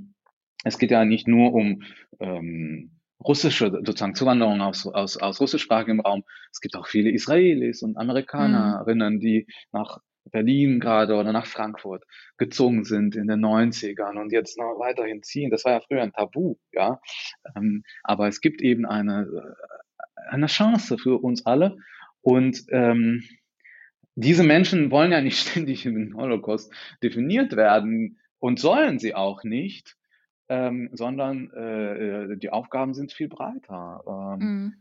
es 0.63 0.77
geht 0.77 0.91
ja 0.91 1.05
nicht 1.05 1.27
nur 1.27 1.53
um 1.53 1.83
ähm, 2.19 2.91
russische 3.23 3.71
sozusagen 3.71 4.15
Zuwanderung 4.15 4.61
aus, 4.61 4.85
aus, 4.85 5.17
aus 5.17 5.41
russischsprachigem 5.41 5.99
Raum. 5.99 6.23
Es 6.51 6.61
gibt 6.61 6.75
auch 6.75 6.87
viele 6.87 7.11
Israelis 7.11 7.81
und 7.81 7.97
Amerikanerinnen, 7.97 9.15
mhm. 9.15 9.19
die 9.19 9.47
nach 9.71 9.99
Berlin 10.31 10.79
gerade 10.79 11.15
oder 11.15 11.31
nach 11.31 11.45
Frankfurt 11.45 12.03
gezogen 12.37 12.83
sind 12.83 13.15
in 13.15 13.27
den 13.27 13.43
90ern 13.43 14.19
und 14.19 14.31
jetzt 14.31 14.57
noch 14.57 14.77
weiterhin 14.79 15.23
ziehen. 15.23 15.49
Das 15.51 15.65
war 15.65 15.73
ja 15.73 15.79
früher 15.79 16.03
ein 16.03 16.11
Tabu, 16.11 16.55
ja. 16.73 16.99
Ähm, 17.55 17.83
aber 18.03 18.27
es 18.27 18.41
gibt 18.41 18.61
eben 18.61 18.85
eine, 18.85 19.21
äh, 19.21 20.29
eine 20.29 20.47
Chance 20.47 20.97
für 20.97 21.21
uns 21.23 21.45
alle. 21.45 21.77
Und 22.21 22.63
ähm, 22.71 23.23
diese 24.15 24.43
Menschen 24.43 24.91
wollen 24.91 25.11
ja 25.11 25.21
nicht 25.21 25.39
ständig 25.47 25.85
im 25.85 26.15
Holocaust 26.15 26.73
definiert 27.01 27.55
werden 27.55 28.19
und 28.39 28.59
sollen 28.59 28.99
sie 28.99 29.15
auch 29.15 29.43
nicht 29.43 29.96
ähm, 30.49 30.89
sondern 30.93 31.51
äh, 31.53 32.31
äh, 32.31 32.37
die 32.37 32.49
Aufgaben 32.49 32.93
sind 32.93 33.13
viel 33.13 33.27
breiter. 33.27 34.03
Ähm, 34.07 34.39
mhm. 34.39 34.73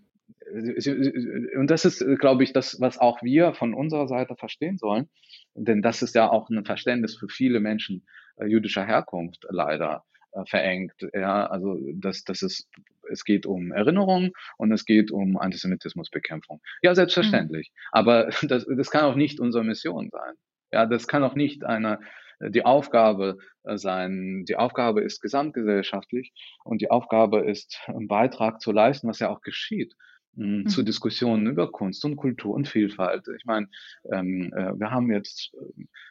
Und 1.58 1.70
das 1.70 1.84
ist, 1.84 2.04
glaube 2.18 2.44
ich, 2.44 2.52
das, 2.52 2.80
was 2.80 2.98
auch 2.98 3.22
wir 3.22 3.54
von 3.54 3.74
unserer 3.74 4.06
Seite 4.06 4.36
verstehen 4.36 4.78
sollen. 4.78 5.08
Denn 5.54 5.82
das 5.82 6.02
ist 6.02 6.14
ja 6.14 6.30
auch 6.30 6.48
ein 6.50 6.64
Verständnis 6.64 7.16
für 7.16 7.28
viele 7.28 7.58
Menschen 7.58 8.06
äh, 8.36 8.46
jüdischer 8.46 8.84
Herkunft 8.84 9.46
leider 9.48 10.04
äh, 10.32 10.44
verengt. 10.46 10.94
Ja, 11.12 11.46
also 11.46 11.78
das, 11.94 12.22
das 12.24 12.42
ist, 12.42 12.68
es 13.10 13.24
geht 13.24 13.46
um 13.46 13.72
Erinnerung 13.72 14.32
und 14.56 14.72
es 14.72 14.84
geht 14.84 15.10
um 15.10 15.36
Antisemitismusbekämpfung. 15.36 16.60
Ja, 16.82 16.94
selbstverständlich. 16.94 17.70
Mhm. 17.72 17.88
Aber 17.92 18.28
das, 18.42 18.66
das 18.68 18.90
kann 18.90 19.04
auch 19.04 19.16
nicht 19.16 19.40
unsere 19.40 19.64
Mission 19.64 20.10
sein. 20.10 20.34
Ja, 20.72 20.86
das 20.86 21.08
kann 21.08 21.24
auch 21.24 21.34
nicht 21.34 21.64
eine 21.64 22.00
die 22.40 22.64
Aufgabe 22.64 23.38
äh, 23.64 23.76
sein. 23.76 24.44
Die 24.46 24.56
Aufgabe 24.56 25.02
ist 25.02 25.20
gesamtgesellschaftlich 25.20 26.32
und 26.64 26.80
die 26.80 26.90
Aufgabe 26.90 27.40
ist, 27.40 27.80
einen 27.86 28.08
Beitrag 28.08 28.60
zu 28.60 28.72
leisten, 28.72 29.08
was 29.08 29.18
ja 29.18 29.30
auch 29.30 29.42
geschieht. 29.42 29.94
mhm. 30.36 30.66
zu 30.68 30.82
Diskussionen 30.82 31.46
über 31.46 31.72
Kunst 31.72 32.04
und 32.04 32.16
Kultur 32.16 32.54
und 32.54 32.68
Vielfalt. 32.68 33.26
Ich 33.36 33.44
meine, 33.44 33.68
ähm, 34.12 34.52
äh, 34.54 34.78
wir 34.78 34.90
haben 34.90 35.10
jetzt 35.10 35.54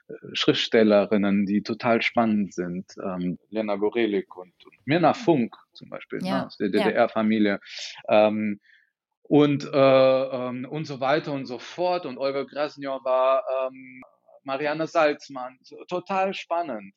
äh, 0.07 0.13
Schriftstellerinnen, 0.33 1.45
die 1.45 1.61
total 1.61 2.01
spannend 2.01 2.53
sind, 2.53 2.85
ähm, 3.03 3.37
Lena 3.49 3.75
Gorelik 3.75 4.35
und, 4.35 4.53
und 4.65 4.75
Mirna 4.85 5.13
Funk 5.13 5.55
zum 5.73 5.89
Beispiel 5.89 6.19
ne, 6.19 6.27
ja. 6.27 6.37
ne, 6.39 6.45
aus 6.47 6.57
der 6.57 6.69
DDR-Familie. 6.69 7.59
Ähm, 8.09 8.59
und, 9.27 9.65
äh, 9.65 9.77
ähm, 9.77 10.65
und 10.69 10.85
so 10.85 10.99
weiter 10.99 11.33
und 11.33 11.45
so 11.45 11.57
fort. 11.57 12.05
Und 12.05 12.17
Olga 12.17 12.43
Grasnjova, 12.43 13.41
ähm, 13.67 14.03
Marianne 14.45 14.87
Salzmann, 14.87 15.57
total 15.87 16.33
spannend. 16.33 16.93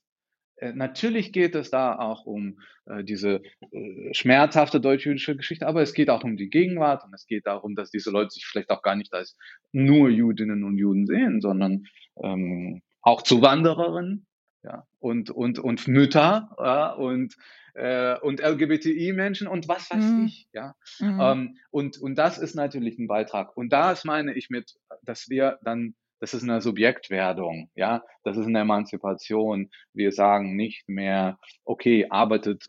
Äh, 0.57 0.73
natürlich 0.73 1.33
geht 1.33 1.55
es 1.55 1.71
da 1.71 1.97
auch 1.99 2.27
um 2.27 2.59
äh, 2.87 3.05
diese 3.05 3.43
äh, 3.71 4.15
schmerzhafte 4.15 4.81
deutsch-jüdische 4.81 5.37
Geschichte, 5.37 5.67
aber 5.67 5.83
es 5.83 5.95
geht 5.95 6.11
auch 6.11 6.25
um 6.25 6.37
die 6.37 6.51
Gegenwart 6.51 7.05
und 7.05 7.15
es 7.15 7.27
geht 7.27 7.47
darum, 7.47 7.75
dass 7.75 7.91
diese 7.91 8.11
Leute 8.11 8.31
sich 8.31 8.45
vielleicht 8.47 8.71
auch 8.71 8.83
gar 8.83 8.97
nicht 8.97 9.13
als 9.15 9.37
nur 9.73 10.09
Judinnen 10.09 10.65
und 10.65 10.77
Juden 10.77 11.07
sehen, 11.07 11.41
sondern 11.41 11.85
ähm, 12.23 12.83
auch 13.03 13.23
Zuwandererinnen 13.23 14.27
ja, 14.65 14.85
und, 14.99 15.31
und, 15.31 15.59
und 15.61 15.87
Mütter 15.87 16.51
ja, 16.59 16.93
und, 16.93 17.37
äh, 17.75 18.19
und 18.19 18.41
LGBTI-Menschen 18.41 19.47
und 19.47 19.69
was 19.69 19.91
weiß 19.91 20.05
mhm. 20.05 20.25
ich. 20.27 20.49
Ja. 20.53 20.75
Mhm. 20.99 21.21
Ähm, 21.21 21.57
und, 21.71 21.99
und 21.99 22.17
das 22.17 22.39
ist 22.39 22.55
natürlich 22.55 22.99
ein 22.99 23.07
Beitrag. 23.07 23.57
Und 23.57 23.73
da 23.73 23.93
ist 23.93 24.05
meine 24.05 24.35
ich 24.35 24.51
mit, 24.51 24.75
dass 25.03 25.29
wir 25.29 25.59
dann 25.63 25.95
das 26.20 26.35
ist 26.35 26.42
eine 26.42 26.61
Subjektwerdung, 26.61 27.70
ja, 27.74 28.02
das 28.24 28.37
ist 28.37 28.46
eine 28.46 28.61
Emanzipation. 28.61 29.70
Wir 29.92 30.12
sagen 30.12 30.57
nicht 30.57 30.88
mehr, 30.88 31.38
okay, 31.64 32.07
arbeitet 32.11 32.66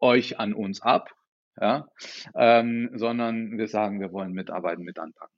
euch 0.00 0.38
an 0.38 0.54
uns 0.54 0.80
ab, 0.82 1.10
ja, 1.60 1.86
ähm, 2.36 2.90
sondern 2.94 3.58
wir 3.58 3.68
sagen, 3.68 4.00
wir 4.00 4.12
wollen 4.12 4.32
mitarbeiten, 4.32 4.84
mit 4.84 4.98
anpacken. 4.98 5.34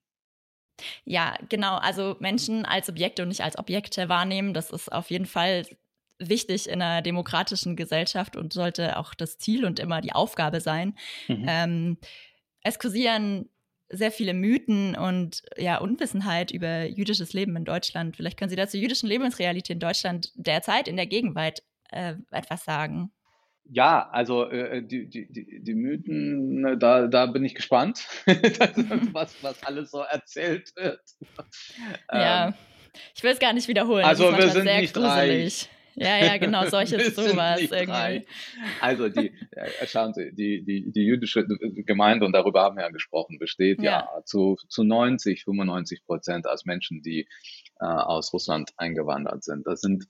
Ja, 1.05 1.37
genau. 1.49 1.77
Also 1.77 2.17
Menschen 2.21 2.67
als 2.67 2.87
Subjekte 2.87 3.23
und 3.23 3.29
nicht 3.29 3.43
als 3.43 3.59
Objekte 3.59 4.09
wahrnehmen, 4.09 4.53
das 4.53 4.71
ist 4.71 4.93
auf 4.93 5.11
jeden 5.11 5.27
Fall 5.27 5.65
wichtig 6.19 6.69
in 6.69 6.83
einer 6.83 7.03
demokratischen 7.03 7.77
Gesellschaft 7.77 8.37
und 8.37 8.53
sollte 8.53 8.99
auch 8.99 9.15
das 9.15 9.39
Ziel 9.39 9.65
und 9.65 9.79
immer 9.79 10.01
die 10.01 10.13
Aufgabe 10.13 10.61
sein. 10.61 10.97
Mhm. 11.29 11.47
Ähm, 11.49 11.99
es 12.63 12.79
kursieren 12.79 13.49
sehr 13.89 14.11
viele 14.11 14.35
Mythen 14.35 14.97
und 14.97 15.43
ja, 15.57 15.79
Unwissenheit 15.79 16.51
über 16.51 16.87
jüdisches 16.87 17.33
Leben 17.33 17.57
in 17.57 17.65
Deutschland. 17.65 18.17
Vielleicht 18.17 18.39
können 18.39 18.51
Sie 18.51 18.57
dazu 18.57 18.77
jüdischen 18.77 19.09
Lebensrealität 19.09 19.77
in 19.77 19.81
Deutschland 19.81 20.33
derzeit, 20.35 20.89
in 20.89 20.97
der 20.97 21.07
Gegenwart 21.07 21.63
äh, 21.91 22.15
etwas 22.31 22.65
sagen. 22.65 23.13
Ja, 23.69 24.09
also 24.11 24.49
äh, 24.49 24.83
die, 24.83 25.09
die, 25.09 25.27
die, 25.31 25.61
die 25.63 25.75
Mythen, 25.75 26.61
ne, 26.61 26.79
da, 26.79 27.09
da 27.09 27.27
bin 27.27 27.45
ich 27.45 27.55
gespannt, 27.55 28.07
was, 29.13 29.35
was 29.43 29.63
alles 29.65 29.91
so 29.91 30.01
erzählt 30.01 30.73
wird. 30.77 31.01
Ja, 32.13 32.49
ähm, 32.49 32.55
ich 33.15 33.23
will 33.23 33.33
es 33.33 33.39
gar 33.39 33.53
nicht 33.53 33.69
wiederholen. 33.69 34.05
Also 34.05 34.37
wir 34.37 34.51
sind 34.51 34.65
nicht 34.65 34.95
gruselig. 34.95 35.65
drei. 35.65 35.76
Ja, 35.99 36.19
ja, 36.19 36.37
genau, 36.37 36.67
solches 36.67 37.17
sowas 37.17 37.61
irgendwie. 37.61 38.27
Also 38.81 39.09
die, 39.09 39.33
äh, 39.53 39.87
schauen 39.87 40.13
Sie, 40.13 40.31
die, 40.35 40.63
die, 40.63 40.93
die 40.93 41.03
jüdische 41.03 41.47
Gemeinde, 41.47 42.27
und 42.27 42.33
darüber 42.33 42.63
haben 42.63 42.77
wir 42.77 42.83
ja 42.83 42.91
gesprochen, 42.91 43.39
besteht 43.39 43.83
ja, 43.83 44.07
ja 44.15 44.25
zu, 44.25 44.57
zu 44.69 44.85
90, 44.85 45.45
95 45.45 46.05
Prozent 46.05 46.47
aus 46.47 46.67
Menschen, 46.67 47.01
die 47.01 47.29
äh, 47.81 47.87
aus 47.87 48.33
Russland 48.35 48.73
eingewandert 48.77 49.43
sind. 49.43 49.67
Das 49.67 49.81
sind 49.81 50.07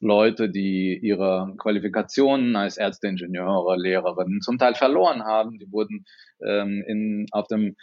Leute, 0.00 0.50
die 0.50 0.98
ihre 1.00 1.54
Qualifikationen 1.56 2.56
als 2.56 2.76
Ärzte, 2.76 3.06
Ingenieure, 3.06 3.76
Lehrerinnen 3.76 4.40
zum 4.40 4.58
Teil 4.58 4.74
verloren 4.74 5.24
haben. 5.24 5.58
Die 5.58 5.70
wurden 5.70 6.04
ähm, 6.44 6.84
in, 6.86 7.26
auf 7.30 7.46
dem 7.46 7.76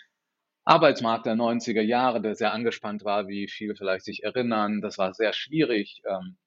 Arbeitsmarkt 0.66 1.26
der 1.26 1.36
90er 1.36 1.82
Jahre, 1.82 2.22
der 2.22 2.36
sehr 2.36 2.54
angespannt 2.54 3.06
war, 3.06 3.28
wie 3.28 3.48
viele 3.48 3.76
vielleicht 3.76 4.04
sich 4.04 4.24
erinnern. 4.24 4.82
Das 4.82 4.98
war 4.98 5.14
sehr 5.14 5.32
schwierig. 5.32 6.02
Ähm, 6.06 6.38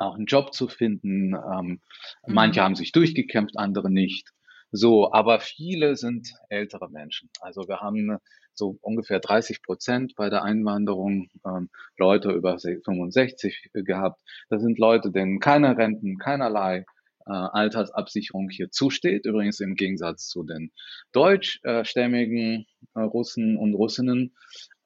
auch 0.00 0.14
einen 0.14 0.26
Job 0.26 0.54
zu 0.54 0.68
finden. 0.68 1.34
Ähm, 1.34 1.80
mhm. 2.26 2.34
Manche 2.34 2.62
haben 2.62 2.76
sich 2.76 2.92
durchgekämpft, 2.92 3.56
andere 3.58 3.90
nicht. 3.90 4.30
So, 4.72 5.12
aber 5.12 5.40
viele 5.40 5.96
sind 5.96 6.32
ältere 6.48 6.90
Menschen. 6.90 7.28
Also 7.40 7.66
wir 7.66 7.80
haben 7.80 8.18
so 8.54 8.78
ungefähr 8.82 9.18
30 9.18 9.62
Prozent 9.62 10.14
bei 10.16 10.30
der 10.30 10.44
Einwanderung 10.44 11.28
ähm, 11.44 11.70
Leute 11.96 12.30
über 12.30 12.58
65 12.58 13.70
gehabt. 13.72 14.20
Das 14.48 14.62
sind 14.62 14.78
Leute, 14.78 15.10
denen 15.10 15.40
keine 15.40 15.76
Renten, 15.76 16.18
keinerlei 16.18 16.84
äh, 17.26 17.32
Altersabsicherung 17.32 18.48
hier 18.50 18.70
zusteht. 18.70 19.26
Übrigens 19.26 19.60
im 19.60 19.74
Gegensatz 19.74 20.28
zu 20.28 20.44
den 20.44 20.72
deutschstämmigen 21.12 22.66
äh, 22.94 23.00
Russen 23.00 23.56
und 23.56 23.74
Russinnen. 23.74 24.34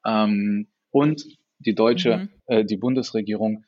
Ähm, 0.05 0.67
und 0.91 1.25
die 1.59 1.75
deutsche, 1.75 2.17
mhm. 2.17 2.29
äh, 2.45 2.65
die 2.65 2.77
Bundesregierung 2.77 3.65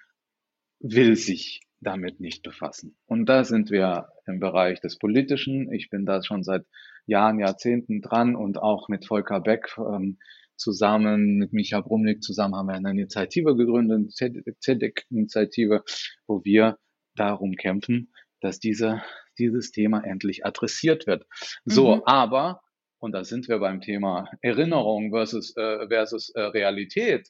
will 0.80 1.16
sich 1.16 1.62
damit 1.80 2.20
nicht 2.20 2.44
befassen. 2.44 2.98
Und 3.06 3.28
da 3.28 3.44
sind 3.44 3.70
wir 3.70 4.10
im 4.26 4.40
Bereich 4.40 4.82
des 4.82 4.98
Politischen. 4.98 5.72
Ich 5.72 5.90
bin 5.90 6.06
da 6.06 6.24
schon 6.24 6.44
seit 6.44 6.66
Jahren, 7.06 7.40
Jahrzehnten 7.40 8.02
dran 8.02 8.36
und 8.36 8.58
auch 8.58 8.90
mit 8.90 9.06
Volker 9.06 9.40
Beck 9.40 9.78
ähm, 9.78 10.18
zusammen, 10.56 11.38
mit 11.38 11.54
Micha 11.54 11.82
Brumlik 11.82 12.24
zusammen 12.24 12.56
haben 12.56 12.68
wir 12.68 12.76
eine 12.76 12.92
Initiative 12.92 13.56
gegründet, 13.56 14.12
ZEDEC-Initiative, 14.12 15.84
wo 16.26 16.44
wir 16.44 16.78
darum 17.16 17.54
kämpfen, 17.54 18.12
dass 18.42 18.60
diese, 18.60 19.02
dieses 19.38 19.72
Thema 19.72 20.04
endlich 20.04 20.46
adressiert 20.46 21.08
wird. 21.08 21.26
So, 21.66 21.98
mhm. 21.98 22.02
aber, 22.06 22.62
und 23.00 23.12
da 23.14 23.24
sind 23.24 23.48
wir 23.48 23.60
beim 23.60 23.82
Thema 23.82 24.30
Erinnerung 24.42 25.12
versus, 25.12 25.56
äh, 25.56 25.88
versus 25.88 26.30
äh, 26.30 26.42
Realität, 26.42 27.30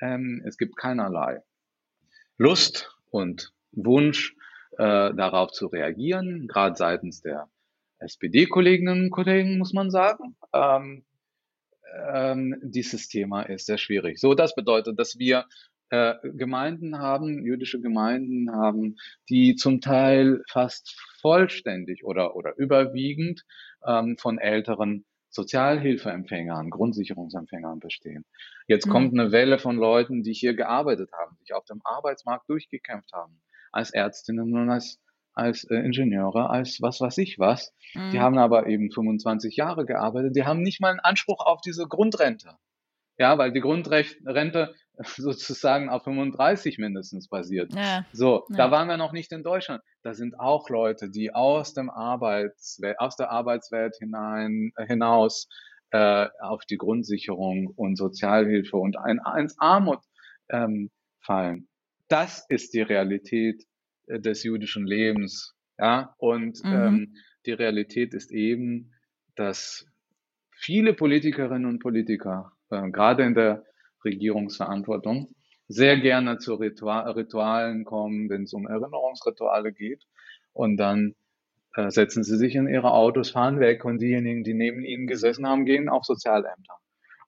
ähm, 0.00 0.42
es 0.46 0.58
gibt 0.58 0.76
keinerlei. 0.76 1.40
Lust 2.38 2.96
und 3.10 3.52
Wunsch, 3.72 4.34
äh, 4.72 5.12
darauf 5.14 5.50
zu 5.50 5.66
reagieren, 5.66 6.46
gerade 6.46 6.76
seitens 6.76 7.20
der 7.20 7.48
SPD-Kolleginnen 7.98 9.04
und 9.04 9.10
Kollegen, 9.10 9.58
muss 9.58 9.72
man 9.72 9.90
sagen. 9.90 10.36
Ähm, 10.52 11.04
ähm, 12.12 12.56
dieses 12.62 13.08
Thema 13.08 13.42
ist 13.42 13.66
sehr 13.66 13.78
schwierig. 13.78 14.20
So, 14.20 14.34
das 14.34 14.54
bedeutet, 14.54 14.98
dass 14.98 15.18
wir 15.18 15.46
äh, 15.90 16.14
Gemeinden 16.22 16.98
haben, 16.98 17.44
jüdische 17.44 17.80
Gemeinden 17.80 18.52
haben, 18.52 18.96
die 19.28 19.56
zum 19.56 19.80
Teil 19.80 20.42
fast 20.48 21.00
vollständig 21.20 22.04
oder, 22.04 22.36
oder 22.36 22.56
überwiegend 22.56 23.44
ähm, 23.86 24.16
von 24.18 24.38
älteren 24.38 25.04
Sozialhilfeempfängern, 25.30 26.70
Grundsicherungsempfängern 26.70 27.80
bestehen. 27.80 28.24
Jetzt 28.66 28.86
mhm. 28.86 28.90
kommt 28.90 29.12
eine 29.12 29.32
Welle 29.32 29.58
von 29.58 29.76
Leuten, 29.76 30.22
die 30.22 30.32
hier 30.32 30.54
gearbeitet 30.54 31.10
haben, 31.12 31.36
sich 31.38 31.52
auf 31.52 31.64
dem 31.64 31.80
Arbeitsmarkt 31.84 32.48
durchgekämpft 32.48 33.12
haben, 33.12 33.40
als 33.72 33.90
Ärztinnen 33.90 34.54
und 34.54 34.70
als, 34.70 35.00
als 35.34 35.64
äh, 35.64 35.76
Ingenieure, 35.76 36.50
als 36.50 36.80
was 36.80 37.00
weiß 37.00 37.18
ich 37.18 37.38
was. 37.38 37.74
Mhm. 37.94 38.10
Die 38.12 38.20
haben 38.20 38.38
aber 38.38 38.66
eben 38.66 38.90
25 38.90 39.56
Jahre 39.56 39.84
gearbeitet, 39.84 40.36
die 40.36 40.44
haben 40.44 40.62
nicht 40.62 40.80
mal 40.80 40.90
einen 40.90 41.00
Anspruch 41.00 41.44
auf 41.44 41.60
diese 41.60 41.86
Grundrente. 41.86 42.56
Ja, 43.18 43.36
weil 43.36 43.52
die 43.52 43.60
Grundrente 43.60 44.74
sozusagen 45.16 45.88
auf 45.88 46.04
35 46.04 46.78
mindestens 46.78 47.28
basiert. 47.28 47.72
Ja. 47.74 48.04
So, 48.12 48.44
ja. 48.50 48.56
da 48.56 48.70
waren 48.70 48.88
wir 48.88 48.96
noch 48.96 49.12
nicht 49.12 49.32
in 49.32 49.42
Deutschland. 49.42 49.82
Da 50.02 50.14
sind 50.14 50.38
auch 50.38 50.68
Leute, 50.68 51.08
die 51.10 51.34
aus 51.34 51.72
dem 51.74 51.90
Arbeitswelt, 51.90 52.98
aus 52.98 53.16
der 53.16 53.30
Arbeitswelt 53.30 53.96
hinein, 53.98 54.72
äh, 54.76 54.86
hinaus 54.86 55.48
äh, 55.90 56.26
auf 56.40 56.64
die 56.64 56.76
Grundsicherung 56.76 57.68
und 57.68 57.96
Sozialhilfe 57.96 58.76
und 58.76 58.96
ein, 58.98 59.20
ins 59.38 59.58
Armut 59.58 60.00
ähm, 60.50 60.90
fallen. 61.20 61.68
Das 62.08 62.44
ist 62.48 62.74
die 62.74 62.82
Realität 62.82 63.64
äh, 64.06 64.18
des 64.20 64.42
jüdischen 64.42 64.86
Lebens. 64.86 65.54
Ja, 65.78 66.14
und 66.18 66.64
mhm. 66.64 66.72
ähm, 66.72 67.14
die 67.46 67.52
Realität 67.52 68.12
ist 68.12 68.32
eben, 68.32 68.92
dass 69.36 69.86
viele 70.50 70.92
Politikerinnen 70.92 71.66
und 71.66 71.78
Politiker, 71.78 72.52
äh, 72.70 72.90
gerade 72.90 73.22
in 73.22 73.34
der 73.34 73.64
Regierungsverantwortung, 74.04 75.34
sehr 75.68 75.98
gerne 75.98 76.38
zu 76.38 76.54
Ritual 76.54 77.10
Ritualen 77.12 77.84
kommen, 77.84 78.28
wenn 78.30 78.44
es 78.44 78.52
um 78.52 78.66
Erinnerungsrituale 78.66 79.72
geht. 79.72 80.04
Und 80.52 80.76
dann 80.78 81.14
äh, 81.74 81.90
setzen 81.90 82.24
sie 82.24 82.36
sich 82.36 82.54
in 82.54 82.68
ihre 82.68 82.92
Autos, 82.92 83.30
fahren 83.30 83.60
weg 83.60 83.84
und 83.84 84.00
diejenigen, 84.00 84.44
die 84.44 84.54
neben 84.54 84.84
ihnen 84.84 85.06
gesessen 85.06 85.46
haben, 85.46 85.66
gehen 85.66 85.88
auf 85.88 86.04
Sozialämter 86.04 86.78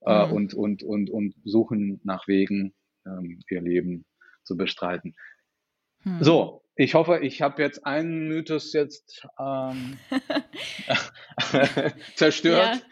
äh, 0.06 0.26
mhm. 0.26 0.32
und, 0.32 0.54
und, 0.54 0.82
und, 0.82 1.10
und 1.10 1.34
suchen 1.44 2.00
nach 2.04 2.26
Wegen, 2.26 2.74
ähm, 3.06 3.40
ihr 3.48 3.60
Leben 3.60 4.04
zu 4.42 4.56
bestreiten. 4.56 5.14
Mhm. 6.04 6.22
So, 6.22 6.62
ich 6.80 6.94
hoffe, 6.94 7.18
ich 7.18 7.42
habe 7.42 7.62
jetzt 7.62 7.84
einen 7.84 8.28
Mythos 8.28 8.72
jetzt 8.72 9.26
ähm, 9.38 9.98
zerstört. 12.14 12.82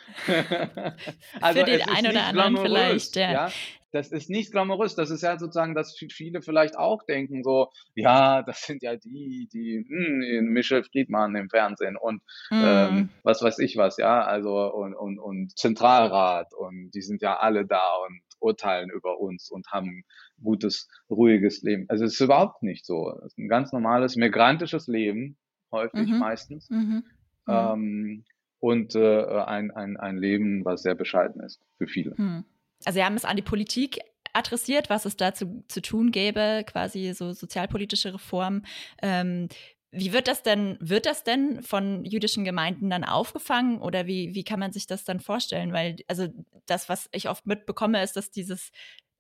also 1.41 1.61
Für 1.61 1.67
den 1.67 1.83
einen 1.83 2.11
oder 2.11 2.25
anderen 2.25 2.57
vielleicht, 2.59 3.17
ja. 3.17 3.33
ja. 3.33 3.53
Das 3.91 4.13
ist 4.13 4.29
nicht 4.29 4.53
glamourös. 4.53 4.95
Das 4.97 5.09
ist 5.09 5.23
ja 5.23 5.39
sozusagen, 5.39 5.75
dass 5.75 5.97
viele 5.97 6.43
vielleicht 6.43 6.77
auch 6.77 7.05
denken, 7.05 7.43
so, 7.43 7.71
ja, 7.95 8.43
das 8.43 8.61
sind 8.65 8.83
ja 8.83 8.97
die, 8.97 9.49
die 9.51 9.83
hm, 9.89 10.53
Michel 10.53 10.85
Friedmann 10.85 11.35
im 11.37 11.49
Fernsehen 11.49 11.97
und 11.97 12.21
mm. 12.51 12.63
ähm, 12.63 13.09
was 13.23 13.41
weiß 13.41 13.59
ich 13.61 13.79
was, 13.79 13.97
ja, 13.97 14.21
also 14.21 14.71
und, 14.75 14.95
und, 14.95 15.19
und 15.19 15.59
Zentralrat 15.59 16.53
und 16.53 16.91
die 16.91 17.01
sind 17.01 17.23
ja 17.23 17.39
alle 17.39 17.65
da 17.65 17.81
und 18.07 18.21
urteilen 18.41 18.91
über 18.91 19.21
uns 19.21 19.51
und 19.51 19.67
haben 19.69 20.05
gutes, 20.43 20.89
ruhiges 21.11 21.63
Leben. 21.63 21.87
Also 21.89 22.05
es 22.05 22.15
ist 22.15 22.21
überhaupt 22.21 22.63
nicht 22.63 22.87
so. 22.87 23.13
Es 23.21 23.33
ist 23.33 23.39
ein 23.39 23.49
ganz 23.49 23.73
normales 23.73 24.17
migrantisches 24.17 24.87
Leben, 24.87 25.37
häufig 25.73 26.09
mhm. 26.09 26.19
meistens. 26.19 26.69
Mhm. 26.71 26.79
mhm. 26.79 27.05
Ähm, 27.49 28.25
und 28.61 28.97
äh, 28.97 29.25
ein, 29.43 29.71
ein, 29.71 29.97
ein 29.97 30.17
Leben, 30.17 30.65
was 30.65 30.83
sehr 30.83 30.97
bescheiden 30.97 31.41
ist 31.43 31.61
für 31.77 31.87
viele. 31.87 32.15
Mhm. 32.17 32.45
Also 32.85 32.99
Sie 32.99 33.05
haben 33.05 33.15
es 33.15 33.25
an 33.25 33.37
die 33.37 33.43
Politik 33.43 34.01
adressiert, 34.33 34.91
was 34.91 35.05
es 35.05 35.17
dazu 35.17 35.65
zu 35.69 35.81
tun 35.81 36.11
gäbe, 36.11 36.65
quasi 36.67 37.13
so 37.15 37.33
sozialpolitische 37.33 38.15
Reformen. 38.15 38.67
Ähm, 39.03 39.49
wie 39.91 40.13
wird 40.13 40.29
das 40.29 40.43
denn, 40.43 40.77
wird 40.81 41.07
das 41.07 41.25
denn 41.25 41.63
von 41.63 42.05
jüdischen 42.05 42.45
Gemeinden 42.45 42.91
dann 42.91 43.05
aufgefangen 43.05 43.81
oder 43.81 44.07
wie, 44.07 44.35
wie 44.35 44.45
kann 44.45 44.61
man 44.61 44.73
sich 44.73 44.87
das 44.87 45.05
dann 45.05 45.21
vorstellen? 45.21 45.73
Weil, 45.73 45.97
also 46.09 46.29
das, 46.67 46.89
was 46.89 47.09
ich 47.13 47.29
oft 47.29 47.47
mitbekomme, 47.47 48.03
ist, 48.03 48.17
dass 48.17 48.31
dieses 48.31 48.71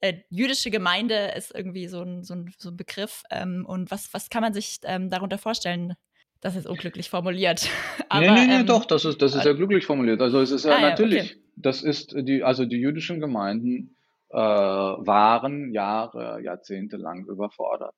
äh, 0.00 0.14
jüdische 0.28 0.70
Gemeinde 0.70 1.32
ist 1.36 1.54
irgendwie 1.54 1.88
so 1.88 2.02
ein, 2.02 2.22
so 2.22 2.34
ein, 2.34 2.52
so 2.58 2.70
ein 2.70 2.76
Begriff. 2.76 3.22
Ähm, 3.30 3.64
und 3.66 3.90
was, 3.90 4.12
was 4.12 4.28
kann 4.28 4.42
man 4.42 4.52
sich 4.52 4.80
ähm, 4.84 5.08
darunter 5.08 5.38
vorstellen? 5.38 5.94
Das 6.40 6.54
ist 6.54 6.66
unglücklich 6.66 7.08
formuliert. 7.08 7.68
Aber, 8.10 8.20
nee, 8.20 8.30
nee, 8.30 8.46
nee, 8.46 8.60
ähm, 8.60 8.66
doch, 8.66 8.84
das 8.84 9.04
ist, 9.04 9.22
das 9.22 9.34
ist 9.34 9.44
ja 9.44 9.54
glücklich 9.54 9.86
formuliert. 9.86 10.20
Also 10.20 10.40
es 10.40 10.50
ist 10.50 10.66
ja 10.66 10.76
ah, 10.76 10.80
natürlich, 10.80 11.32
okay. 11.32 11.42
das 11.56 11.82
ist 11.82 12.14
die, 12.14 12.44
also 12.44 12.66
die 12.66 12.76
jüdischen 12.76 13.20
Gemeinden 13.20 13.96
äh, 14.30 14.36
waren 14.36 15.72
Jahre, 15.72 16.42
Jahrzehnte 16.42 16.98
lang 16.98 17.24
überfordert. 17.24 17.94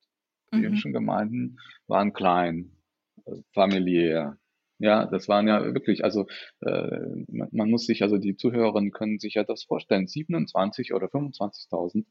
Die 0.52 0.58
mhm. 0.58 0.64
jüdischen 0.64 0.92
Gemeinden 0.92 1.58
waren 1.86 2.12
klein, 2.12 2.72
äh, 3.24 3.32
familiär. 3.52 4.38
Ja, 4.78 5.04
das 5.06 5.28
waren 5.28 5.46
ja 5.46 5.62
wirklich, 5.74 6.04
also 6.04 6.26
äh, 6.60 6.98
man, 7.28 7.48
man 7.52 7.70
muss 7.70 7.86
sich, 7.86 8.02
also 8.02 8.16
die 8.16 8.36
Zuhörerinnen 8.36 8.92
können 8.92 9.18
sich 9.18 9.34
ja 9.34 9.44
das 9.44 9.64
vorstellen, 9.64 10.06
27 10.06 10.94
oder 10.94 11.08
25.000 11.08 12.06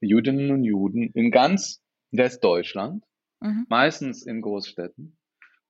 Jüdinnen 0.00 0.50
und 0.50 0.64
Juden 0.64 1.10
in 1.12 1.30
ganz 1.30 1.80
Westdeutschland, 2.10 3.04
mhm. 3.40 3.66
meistens 3.68 4.26
in 4.26 4.42
Großstädten. 4.42 5.16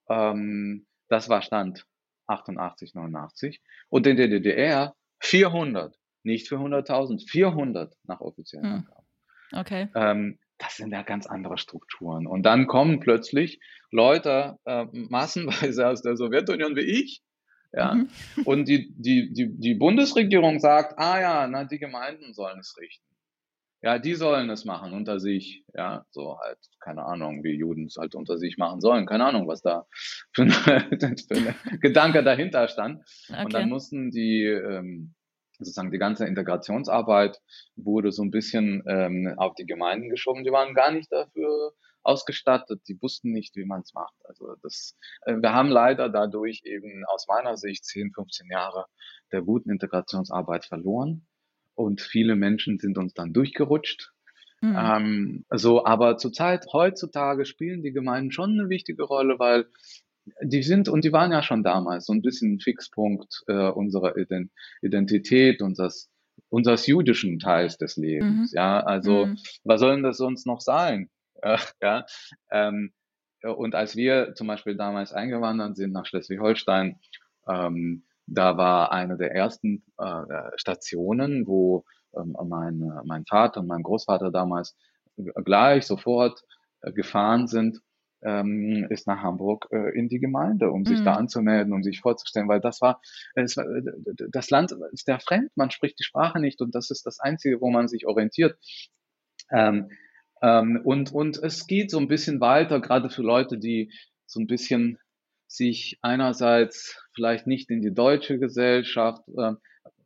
Ähm, 0.08 0.86
das 1.08 1.28
war 1.28 1.42
Stand 1.42 1.86
88, 2.26 2.94
89. 2.94 3.60
Und 3.90 4.06
in 4.06 4.16
der 4.16 4.28
DDR 4.28 4.94
400, 5.20 5.98
nicht 6.22 6.48
für 6.48 6.56
100.000, 6.56 7.28
400 7.28 7.94
nach 8.04 8.20
offiziellen 8.20 8.66
mhm. 8.66 8.74
Angaben. 8.74 9.06
Okay. 9.52 9.88
Ähm, 9.94 10.38
das 10.62 10.76
sind 10.76 10.92
ja 10.92 11.02
ganz 11.02 11.26
andere 11.26 11.58
Strukturen. 11.58 12.26
Und 12.26 12.44
dann 12.44 12.66
kommen 12.66 13.00
plötzlich 13.00 13.60
Leute 13.90 14.58
äh, 14.64 14.86
massenweise 14.92 15.88
aus 15.88 16.02
der 16.02 16.16
Sowjetunion 16.16 16.76
wie 16.76 17.02
ich, 17.02 17.22
ja, 17.72 17.94
mhm. 17.94 18.08
und 18.44 18.68
die, 18.68 18.92
die, 18.96 19.32
die, 19.32 19.48
die 19.58 19.74
Bundesregierung 19.74 20.60
sagt, 20.60 20.98
ah 20.98 21.20
ja, 21.20 21.46
na, 21.48 21.64
die 21.64 21.78
Gemeinden 21.78 22.32
sollen 22.34 22.60
es 22.60 22.76
richten. 22.78 23.04
Ja, 23.84 23.98
die 23.98 24.14
sollen 24.14 24.48
es 24.50 24.64
machen 24.64 24.92
unter 24.92 25.18
sich, 25.18 25.64
ja, 25.74 26.04
so 26.10 26.38
halt, 26.38 26.58
keine 26.78 27.04
Ahnung, 27.04 27.42
wie 27.42 27.56
Juden 27.56 27.86
es 27.86 27.96
halt 27.96 28.14
unter 28.14 28.38
sich 28.38 28.56
machen 28.56 28.80
sollen, 28.80 29.06
keine 29.06 29.24
Ahnung, 29.24 29.48
was 29.48 29.60
da 29.62 29.86
für, 30.32 30.42
ein, 30.42 30.50
für 31.26 31.34
ein 31.34 31.80
Gedanke 31.80 32.22
dahinter 32.22 32.68
stand. 32.68 33.02
Okay. 33.28 33.44
Und 33.44 33.52
dann 33.54 33.68
mussten 33.68 34.12
die, 34.12 34.44
ähm, 34.44 35.14
sozusagen 35.64 35.90
die 35.90 35.98
ganze 35.98 36.26
Integrationsarbeit 36.26 37.40
wurde 37.76 38.12
so 38.12 38.22
ein 38.22 38.30
bisschen 38.30 38.82
ähm, 38.86 39.34
auf 39.36 39.54
die 39.54 39.66
Gemeinden 39.66 40.10
geschoben. 40.10 40.44
Die 40.44 40.52
waren 40.52 40.74
gar 40.74 40.90
nicht 40.90 41.10
dafür 41.10 41.72
ausgestattet, 42.02 42.82
die 42.88 43.00
wussten 43.00 43.32
nicht, 43.32 43.54
wie 43.56 43.64
man 43.64 43.82
es 43.82 43.94
macht. 43.94 44.14
Also 44.24 44.54
das, 44.62 44.96
äh, 45.22 45.36
wir 45.36 45.52
haben 45.52 45.68
leider 45.68 46.08
dadurch 46.08 46.62
eben 46.64 47.04
aus 47.06 47.26
meiner 47.28 47.56
Sicht 47.56 47.84
10, 47.84 48.12
15 48.12 48.48
Jahre 48.50 48.86
der 49.30 49.42
guten 49.42 49.70
Integrationsarbeit 49.70 50.64
verloren 50.64 51.26
und 51.74 52.00
viele 52.00 52.36
Menschen 52.36 52.78
sind 52.78 52.98
uns 52.98 53.14
dann 53.14 53.32
durchgerutscht. 53.32 54.12
Mhm. 54.60 54.76
Ähm, 54.78 55.44
so, 55.50 55.84
aber 55.84 56.18
zurzeit, 56.18 56.66
heutzutage 56.72 57.44
spielen 57.44 57.82
die 57.82 57.92
Gemeinden 57.92 58.30
schon 58.30 58.50
eine 58.50 58.68
wichtige 58.68 59.02
Rolle, 59.04 59.38
weil 59.38 59.66
die 60.42 60.62
sind 60.62 60.88
und 60.88 61.04
die 61.04 61.12
waren 61.12 61.32
ja 61.32 61.42
schon 61.42 61.62
damals 61.62 62.06
so 62.06 62.12
ein 62.12 62.22
bisschen 62.22 62.60
Fixpunkt 62.60 63.42
äh, 63.48 63.68
unserer 63.68 64.14
Identität, 64.82 65.62
unseres, 65.62 66.10
unseres 66.48 66.86
jüdischen 66.86 67.38
Teils 67.38 67.76
des 67.78 67.96
Lebens. 67.96 68.52
Mhm. 68.52 68.56
Ja, 68.56 68.80
also 68.80 69.26
mhm. 69.26 69.38
was 69.64 69.80
soll 69.80 69.94
denn 69.94 70.02
das 70.02 70.18
sonst 70.18 70.46
noch 70.46 70.60
sein? 70.60 71.08
Äh, 71.44 71.58
ja, 71.80 72.06
ähm, 72.52 72.92
und 73.42 73.74
als 73.74 73.96
wir 73.96 74.32
zum 74.36 74.46
Beispiel 74.46 74.76
damals 74.76 75.12
eingewandert 75.12 75.74
sind 75.74 75.90
nach 75.90 76.06
Schleswig-Holstein, 76.06 77.00
ähm, 77.48 78.04
da 78.28 78.56
war 78.56 78.92
eine 78.92 79.16
der 79.16 79.34
ersten 79.34 79.82
äh, 79.98 80.22
Stationen, 80.54 81.48
wo 81.48 81.84
ähm, 82.16 82.36
mein, 82.46 82.92
mein 83.04 83.26
Vater 83.26 83.58
und 83.58 83.66
mein 83.66 83.82
Großvater 83.82 84.30
damals 84.30 84.76
gleich 85.16 85.84
sofort 85.84 86.44
äh, 86.82 86.92
gefahren 86.92 87.48
sind 87.48 87.80
ähm, 88.24 88.86
ist 88.90 89.06
nach 89.06 89.22
Hamburg 89.22 89.68
äh, 89.70 89.96
in 89.98 90.08
die 90.08 90.20
Gemeinde, 90.20 90.70
um 90.70 90.84
sich 90.84 91.02
da 91.02 91.12
mhm. 91.12 91.18
anzumelden, 91.18 91.72
um 91.72 91.82
sich 91.82 92.00
vorzustellen, 92.00 92.48
weil 92.48 92.60
das 92.60 92.80
war, 92.80 93.00
es 93.34 93.56
war, 93.56 93.66
das 94.30 94.50
Land 94.50 94.74
ist 94.92 95.08
der 95.08 95.20
fremd, 95.20 95.50
man 95.56 95.70
spricht 95.70 95.98
die 95.98 96.04
Sprache 96.04 96.40
nicht 96.40 96.60
und 96.60 96.74
das 96.74 96.90
ist 96.90 97.04
das 97.06 97.20
Einzige, 97.20 97.60
wo 97.60 97.70
man 97.70 97.88
sich 97.88 98.06
orientiert. 98.06 98.58
Ähm, 99.50 99.90
ähm, 100.42 100.80
und, 100.84 101.12
und 101.12 101.38
es 101.38 101.66
geht 101.66 101.90
so 101.90 101.98
ein 101.98 102.08
bisschen 102.08 102.40
weiter, 102.40 102.80
gerade 102.80 103.10
für 103.10 103.22
Leute, 103.22 103.58
die 103.58 103.92
so 104.26 104.40
ein 104.40 104.46
bisschen 104.46 104.98
sich 105.46 105.98
einerseits 106.02 107.00
vielleicht 107.14 107.46
nicht 107.46 107.70
in 107.70 107.82
die 107.82 107.92
deutsche 107.92 108.38
Gesellschaft, 108.38 109.22
äh, 109.36 109.52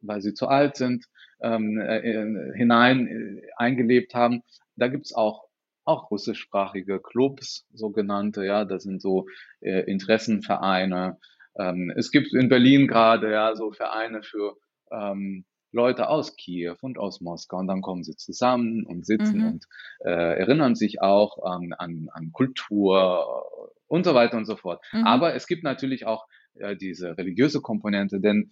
weil 0.01 0.21
sie 0.21 0.35
zu 0.35 0.49
alt 0.49 0.77
sind, 0.77 1.07
ähm, 1.41 1.79
äh, 1.79 2.55
hinein 2.55 3.07
äh, 3.07 3.43
eingelebt 3.57 4.15
haben. 4.15 4.43
Da 4.77 4.89
gibt's 4.89 5.15
auch 5.15 5.46
auch 5.87 6.11
russischsprachige 6.11 7.01
Clubs, 7.01 7.67
sogenannte, 7.73 8.45
ja, 8.45 8.65
das 8.65 8.83
sind 8.83 9.01
so 9.01 9.27
äh, 9.61 9.81
Interessenvereine. 9.91 11.19
Ähm, 11.59 11.93
es 11.97 12.11
gibt 12.11 12.35
in 12.35 12.49
Berlin 12.49 12.87
gerade 12.87 13.31
ja 13.31 13.55
so 13.55 13.73
Vereine 13.73 14.23
für 14.23 14.57
ähm, 14.91 15.45
Leute 15.73 16.09
aus 16.09 16.37
Kiew 16.37 16.77
und 16.81 16.99
aus 16.99 17.21
Moskau 17.21 17.59
und 17.59 17.67
dann 17.67 17.83
kommen 17.83 18.03
sie 18.03 18.17
zusammen 18.17 18.85
und 18.85 19.07
sitzen 19.07 19.41
mhm. 19.41 19.47
und 19.47 19.65
äh, 20.05 20.39
erinnern 20.39 20.75
sich 20.75 21.01
auch 21.03 21.39
ähm, 21.39 21.75
an, 21.79 22.09
an 22.13 22.33
Kultur 22.33 23.45
und 23.87 24.05
so 24.05 24.15
weiter 24.15 24.37
und 24.37 24.47
so 24.47 24.57
fort. 24.57 24.85
Mhm. 24.93 25.07
Aber 25.07 25.35
es 25.35 25.47
gibt 25.47 25.63
natürlich 25.65 26.07
auch 26.07 26.27
äh, 26.55 26.77
diese 26.77 27.17
religiöse 27.17 27.61
Komponente, 27.61 28.21
denn 28.21 28.51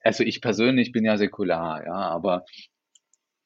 also 0.00 0.24
ich 0.24 0.40
persönlich 0.40 0.92
bin 0.92 1.04
ja 1.04 1.16
säkular, 1.16 1.84
ja, 1.84 1.94
aber 1.94 2.44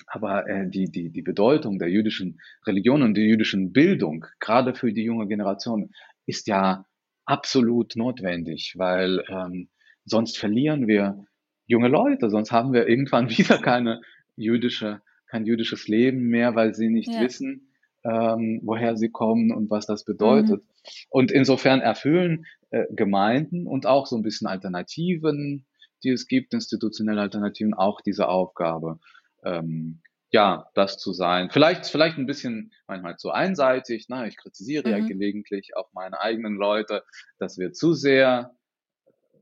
aber 0.07 0.49
äh, 0.49 0.69
die, 0.69 0.90
die, 0.90 1.11
die 1.11 1.23
Bedeutung 1.23 1.79
der 1.79 1.88
jüdischen 1.88 2.40
Religion 2.66 3.03
und 3.03 3.14
der 3.14 3.25
jüdischen 3.25 3.73
Bildung, 3.73 4.25
gerade 4.40 4.75
für 4.75 4.92
die 4.92 5.05
junge 5.05 5.27
Generation, 5.27 5.90
ist 6.27 6.47
ja 6.47 6.87
absolut 7.25 7.97
notwendig, 7.97 8.75
weil 8.77 9.23
ähm, 9.29 9.69
sonst 10.05 10.38
verlieren 10.38 10.87
wir 10.87 11.27
junge 11.66 11.88
Leute, 11.88 12.31
sonst 12.31 12.53
haben 12.53 12.73
wir 12.73 12.88
irgendwann 12.88 13.29
wieder 13.37 13.59
keine 13.59 14.01
jüdische, 14.37 15.03
kein 15.27 15.45
jüdisches 15.45 15.88
Leben 15.88 16.29
mehr, 16.29 16.55
weil 16.55 16.75
sie 16.75 16.88
nicht 16.88 17.12
ja. 17.12 17.21
wissen, 17.21 17.73
ähm, 18.05 18.61
woher 18.62 18.97
sie 18.97 19.11
kommen 19.11 19.51
und 19.51 19.71
was 19.71 19.87
das 19.87 20.05
bedeutet. 20.05 20.62
Mhm. 20.62 20.69
Und 21.11 21.33
insofern 21.33 21.81
erfüllen 21.81 22.47
äh, 22.71 22.85
Gemeinden 22.95 23.66
und 23.66 23.87
auch 23.87 24.07
so 24.07 24.16
ein 24.16 24.23
bisschen 24.23 24.47
Alternativen, 24.47 25.66
die 26.05 26.11
es 26.11 26.29
gibt, 26.29 26.55
institutionelle 26.55 27.21
Alternativen, 27.21 27.75
auch 27.75 28.01
diese 28.01 28.29
Aufgabe 28.29 29.01
ähm, 29.44 30.03
ja, 30.31 30.70
das 30.75 30.99
zu 30.99 31.12
sein. 31.12 31.51
Vielleicht, 31.51 31.87
vielleicht 31.87 32.18
ein 32.18 32.27
bisschen 32.27 32.72
manchmal 32.87 33.16
zu 33.16 33.31
einseitig. 33.31 34.09
Ne? 34.09 34.29
Ich 34.29 34.37
kritisiere 34.37 34.88
mhm. 34.88 34.94
ja 34.94 35.07
gelegentlich 35.07 35.77
auch 35.77 35.92
meine 35.92 36.20
eigenen 36.20 36.57
Leute, 36.57 37.05
dass 37.38 37.59
wir 37.59 37.72
zu 37.72 37.94
sehr 37.94 38.55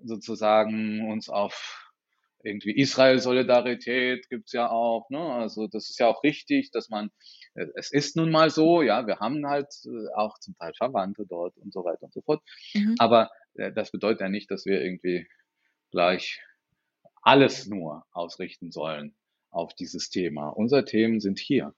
sozusagen 0.04 1.10
uns 1.10 1.28
auf 1.28 1.90
irgendwie 2.42 2.78
Israel-Solidarität 2.78 4.28
gibt's 4.28 4.52
ja 4.52 4.70
auch. 4.70 5.08
Ne? 5.08 5.18
Also 5.18 5.66
das 5.66 5.88
ist 5.88 5.98
ja 5.98 6.08
auch 6.08 6.22
richtig, 6.22 6.70
dass 6.70 6.90
man, 6.90 7.10
äh, 7.54 7.66
es 7.74 7.90
ist 7.90 8.16
nun 8.16 8.30
mal 8.30 8.50
so, 8.50 8.82
ja, 8.82 9.06
wir 9.06 9.18
haben 9.18 9.46
halt 9.46 9.72
äh, 9.86 10.14
auch 10.14 10.38
zum 10.38 10.54
Teil 10.56 10.74
Verwandte 10.76 11.24
dort 11.26 11.56
und 11.56 11.72
so 11.72 11.84
weiter 11.84 12.02
und 12.02 12.12
so 12.12 12.20
fort. 12.20 12.42
Mhm. 12.74 12.96
Aber 12.98 13.30
äh, 13.54 13.72
das 13.72 13.90
bedeutet 13.90 14.20
ja 14.20 14.28
nicht, 14.28 14.50
dass 14.50 14.66
wir 14.66 14.82
irgendwie 14.82 15.26
gleich 15.90 16.42
alles 17.22 17.66
nur 17.66 18.04
ausrichten 18.12 18.70
sollen 18.70 19.16
auf 19.54 19.74
dieses 19.74 20.10
Thema. 20.10 20.48
Unsere 20.48 20.84
Themen 20.84 21.20
sind 21.20 21.38
hier. 21.38 21.74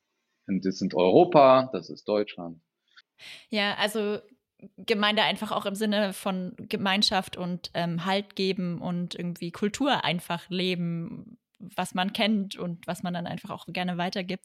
Und 0.47 0.65
das 0.65 0.79
sind 0.79 0.95
Europa, 0.95 1.69
das 1.73 1.91
ist 1.91 2.07
Deutschland. 2.09 2.61
Ja, 3.51 3.75
also 3.75 4.19
Gemeinde 4.79 5.23
einfach 5.23 5.53
auch 5.53 5.67
im 5.67 5.75
Sinne 5.75 6.13
von 6.13 6.55
Gemeinschaft 6.57 7.37
und 7.37 7.71
ähm, 7.75 8.05
Halt 8.05 8.37
geben 8.37 8.81
und 8.81 9.15
irgendwie 9.15 9.51
Kultur 9.51 10.05
einfach 10.05 10.49
leben, 10.49 11.39
was 11.59 11.95
man 11.95 12.13
kennt 12.13 12.57
und 12.57 12.87
was 12.87 13.03
man 13.03 13.15
dann 13.15 13.27
einfach 13.27 13.51
auch 13.51 13.67
gerne 13.67 13.99
weitergibt. 13.99 14.45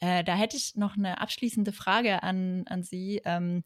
Äh, 0.00 0.24
da 0.24 0.34
hätte 0.34 0.56
ich 0.56 0.76
noch 0.76 0.96
eine 0.96 1.20
abschließende 1.20 1.72
Frage 1.72 2.22
an, 2.22 2.64
an 2.66 2.82
Sie. 2.82 3.20
Ähm, 3.24 3.64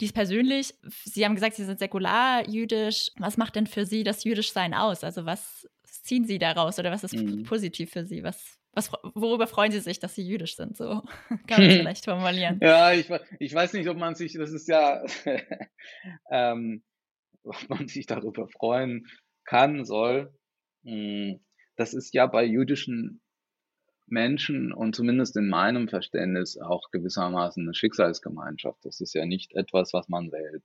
dies 0.00 0.12
persönlich, 0.12 0.74
Sie 1.04 1.24
haben 1.24 1.34
gesagt, 1.34 1.56
Sie 1.56 1.64
sind 1.64 1.78
säkular 1.78 2.48
jüdisch. 2.48 3.10
Was 3.16 3.36
macht 3.36 3.56
denn 3.56 3.66
für 3.66 3.84
Sie 3.84 4.04
das 4.04 4.24
Jüdischsein 4.24 4.72
aus? 4.72 5.04
Also 5.04 5.26
was 5.26 5.68
ziehen 6.08 6.24
Sie 6.24 6.38
daraus 6.38 6.78
oder 6.78 6.90
was 6.90 7.04
ist 7.04 7.14
mhm. 7.14 7.44
positiv 7.44 7.90
für 7.90 8.04
Sie? 8.04 8.22
Was, 8.24 8.58
was, 8.72 8.90
worüber 9.14 9.46
freuen 9.46 9.70
Sie 9.70 9.80
sich, 9.80 10.00
dass 10.00 10.14
Sie 10.14 10.26
jüdisch 10.26 10.56
sind? 10.56 10.76
So 10.76 11.02
kann 11.46 11.62
man 11.62 11.70
es 11.70 11.76
vielleicht 11.80 12.04
formulieren. 12.06 12.58
Ja, 12.62 12.92
ich, 12.92 13.10
ich 13.38 13.54
weiß 13.54 13.74
nicht, 13.74 13.88
ob 13.88 13.98
man 13.98 14.14
sich, 14.14 14.32
das 14.32 14.50
ist 14.52 14.68
ja, 14.68 15.04
ähm, 16.30 16.82
ob 17.44 17.68
man 17.68 17.86
sich 17.88 18.06
darüber 18.06 18.48
freuen 18.48 19.06
kann, 19.44 19.84
soll. 19.84 20.32
Hm, 20.84 21.40
das 21.76 21.92
ist 21.92 22.14
ja 22.14 22.26
bei 22.26 22.44
jüdischen 22.44 23.20
Menschen 24.06 24.72
und 24.72 24.96
zumindest 24.96 25.36
in 25.36 25.50
meinem 25.50 25.88
Verständnis 25.88 26.56
auch 26.56 26.90
gewissermaßen 26.90 27.62
eine 27.62 27.74
Schicksalsgemeinschaft. 27.74 28.82
Das 28.84 29.02
ist 29.02 29.14
ja 29.14 29.26
nicht 29.26 29.54
etwas, 29.54 29.92
was 29.92 30.08
man 30.08 30.32
wählt. 30.32 30.64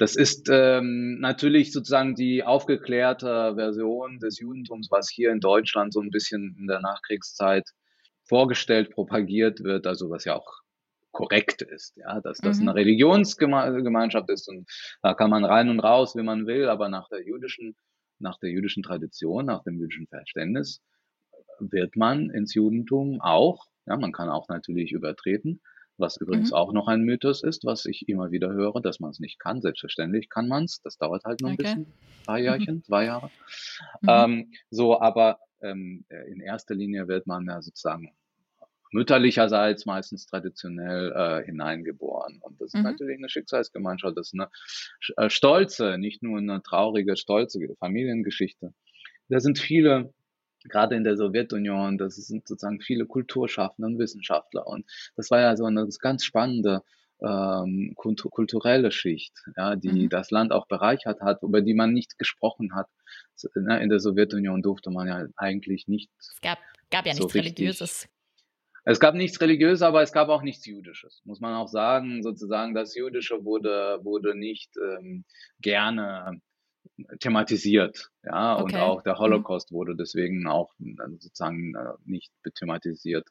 Das 0.00 0.16
ist 0.16 0.48
ähm, 0.50 1.20
natürlich 1.20 1.72
sozusagen 1.72 2.14
die 2.14 2.42
aufgeklärte 2.42 3.52
Version 3.54 4.18
des 4.18 4.38
Judentums, 4.38 4.90
was 4.90 5.10
hier 5.10 5.30
in 5.30 5.40
Deutschland 5.40 5.92
so 5.92 6.00
ein 6.00 6.08
bisschen 6.08 6.56
in 6.58 6.66
der 6.66 6.80
Nachkriegszeit 6.80 7.68
vorgestellt, 8.22 8.92
propagiert 8.92 9.62
wird, 9.62 9.86
also 9.86 10.08
was 10.08 10.24
ja 10.24 10.36
auch 10.36 10.62
korrekt 11.10 11.60
ist, 11.60 11.98
ja, 11.98 12.18
dass 12.22 12.38
das 12.38 12.60
mhm. 12.60 12.70
eine 12.70 12.76
Religionsgemeinschaft 12.76 14.30
ist 14.30 14.48
und 14.48 14.66
da 15.02 15.12
kann 15.12 15.28
man 15.28 15.44
rein 15.44 15.68
und 15.68 15.80
raus, 15.80 16.16
wie 16.16 16.22
man 16.22 16.46
will, 16.46 16.70
aber 16.70 16.88
nach 16.88 17.10
der 17.10 17.22
jüdischen, 17.22 17.76
nach 18.18 18.38
der 18.38 18.48
jüdischen 18.48 18.82
Tradition, 18.82 19.44
nach 19.44 19.62
dem 19.64 19.78
jüdischen 19.78 20.06
Verständnis 20.06 20.80
wird 21.58 21.96
man 21.96 22.30
ins 22.30 22.54
Judentum 22.54 23.20
auch, 23.20 23.66
ja, 23.84 23.98
man 23.98 24.12
kann 24.12 24.30
auch 24.30 24.48
natürlich 24.48 24.92
übertreten, 24.92 25.60
was 26.00 26.16
übrigens 26.16 26.50
mhm. 26.50 26.56
auch 26.56 26.72
noch 26.72 26.88
ein 26.88 27.02
Mythos 27.02 27.42
ist, 27.42 27.64
was 27.64 27.86
ich 27.86 28.08
immer 28.08 28.30
wieder 28.30 28.50
höre, 28.50 28.80
dass 28.80 29.00
man 29.00 29.10
es 29.10 29.20
nicht 29.20 29.38
kann. 29.38 29.60
Selbstverständlich 29.60 30.28
kann 30.28 30.48
man 30.48 30.64
es. 30.64 30.80
Das 30.82 30.98
dauert 30.98 31.24
halt 31.24 31.40
nur 31.40 31.50
ein 31.50 31.54
okay. 31.54 31.62
bisschen. 31.62 31.86
Zwei 32.24 32.40
Jahrchen, 32.40 32.76
mhm. 32.76 32.84
zwei 32.84 33.04
Jahre. 33.04 33.30
Mhm. 34.00 34.08
Ähm, 34.08 34.52
so, 34.70 35.00
aber 35.00 35.38
ähm, 35.62 36.04
in 36.28 36.40
erster 36.40 36.74
Linie 36.74 37.08
wird 37.08 37.26
man 37.26 37.46
ja 37.46 37.60
sozusagen 37.62 38.12
mütterlicherseits 38.92 39.86
meistens 39.86 40.26
traditionell 40.26 41.12
äh, 41.12 41.44
hineingeboren. 41.44 42.38
Und 42.40 42.60
das 42.60 42.68
ist 42.68 42.74
mhm. 42.74 42.82
natürlich 42.82 43.18
eine 43.18 43.28
Schicksalsgemeinschaft, 43.28 44.16
das 44.16 44.32
ist 44.32 44.34
eine 44.34 44.48
äh, 45.16 45.30
stolze, 45.30 45.98
nicht 45.98 46.22
nur 46.22 46.38
eine 46.38 46.62
traurige, 46.62 47.16
stolze 47.16 47.60
Familiengeschichte. 47.78 48.74
Da 49.28 49.38
sind 49.40 49.58
viele 49.58 50.12
gerade 50.64 50.94
in 50.94 51.04
der 51.04 51.16
Sowjetunion, 51.16 51.98
das 51.98 52.16
sind 52.16 52.46
sozusagen 52.46 52.80
viele 52.80 53.06
Kulturschaffende 53.06 53.86
und 53.86 53.98
Wissenschaftler. 53.98 54.66
Und 54.66 54.84
das 55.16 55.30
war 55.30 55.40
ja 55.40 55.56
so 55.56 55.64
eine 55.64 55.88
ganz 56.00 56.24
spannende 56.24 56.82
ähm, 57.22 57.94
kulturelle 57.94 58.90
Schicht, 58.90 59.34
ja, 59.56 59.76
die 59.76 60.04
mhm. 60.04 60.08
das 60.08 60.30
Land 60.30 60.52
auch 60.52 60.66
bereichert 60.66 61.20
hat, 61.20 61.42
über 61.42 61.60
die 61.60 61.74
man 61.74 61.92
nicht 61.92 62.18
gesprochen 62.18 62.74
hat. 62.74 62.88
Ne, 63.54 63.82
in 63.82 63.88
der 63.88 64.00
Sowjetunion 64.00 64.62
durfte 64.62 64.90
man 64.90 65.06
ja 65.06 65.26
eigentlich 65.36 65.86
nicht. 65.88 66.10
Es 66.18 66.40
gab, 66.40 66.58
gab 66.90 67.06
ja 67.06 67.14
so 67.14 67.24
nichts 67.24 67.34
richtig. 67.34 67.58
Religiöses. 67.58 68.08
Es 68.84 68.98
gab 68.98 69.14
nichts 69.14 69.40
Religiöses, 69.40 69.82
aber 69.82 70.02
es 70.02 70.12
gab 70.12 70.28
auch 70.30 70.42
nichts 70.42 70.64
Jüdisches, 70.64 71.20
muss 71.24 71.40
man 71.40 71.54
auch 71.54 71.68
sagen. 71.68 72.22
Sozusagen 72.22 72.74
das 72.74 72.94
Jüdische 72.94 73.44
wurde, 73.44 74.00
wurde 74.02 74.34
nicht 74.34 74.70
ähm, 74.78 75.24
gerne 75.60 76.40
thematisiert, 77.18 78.10
ja, 78.24 78.54
okay. 78.54 78.62
und 78.62 78.76
auch 78.76 79.02
der 79.02 79.14
mhm. 79.14 79.18
Holocaust 79.18 79.72
wurde 79.72 79.96
deswegen 79.96 80.46
auch 80.46 80.72
äh, 80.80 80.94
sozusagen 81.18 81.74
äh, 81.74 81.94
nicht 82.04 82.32
thematisiert. 82.54 83.28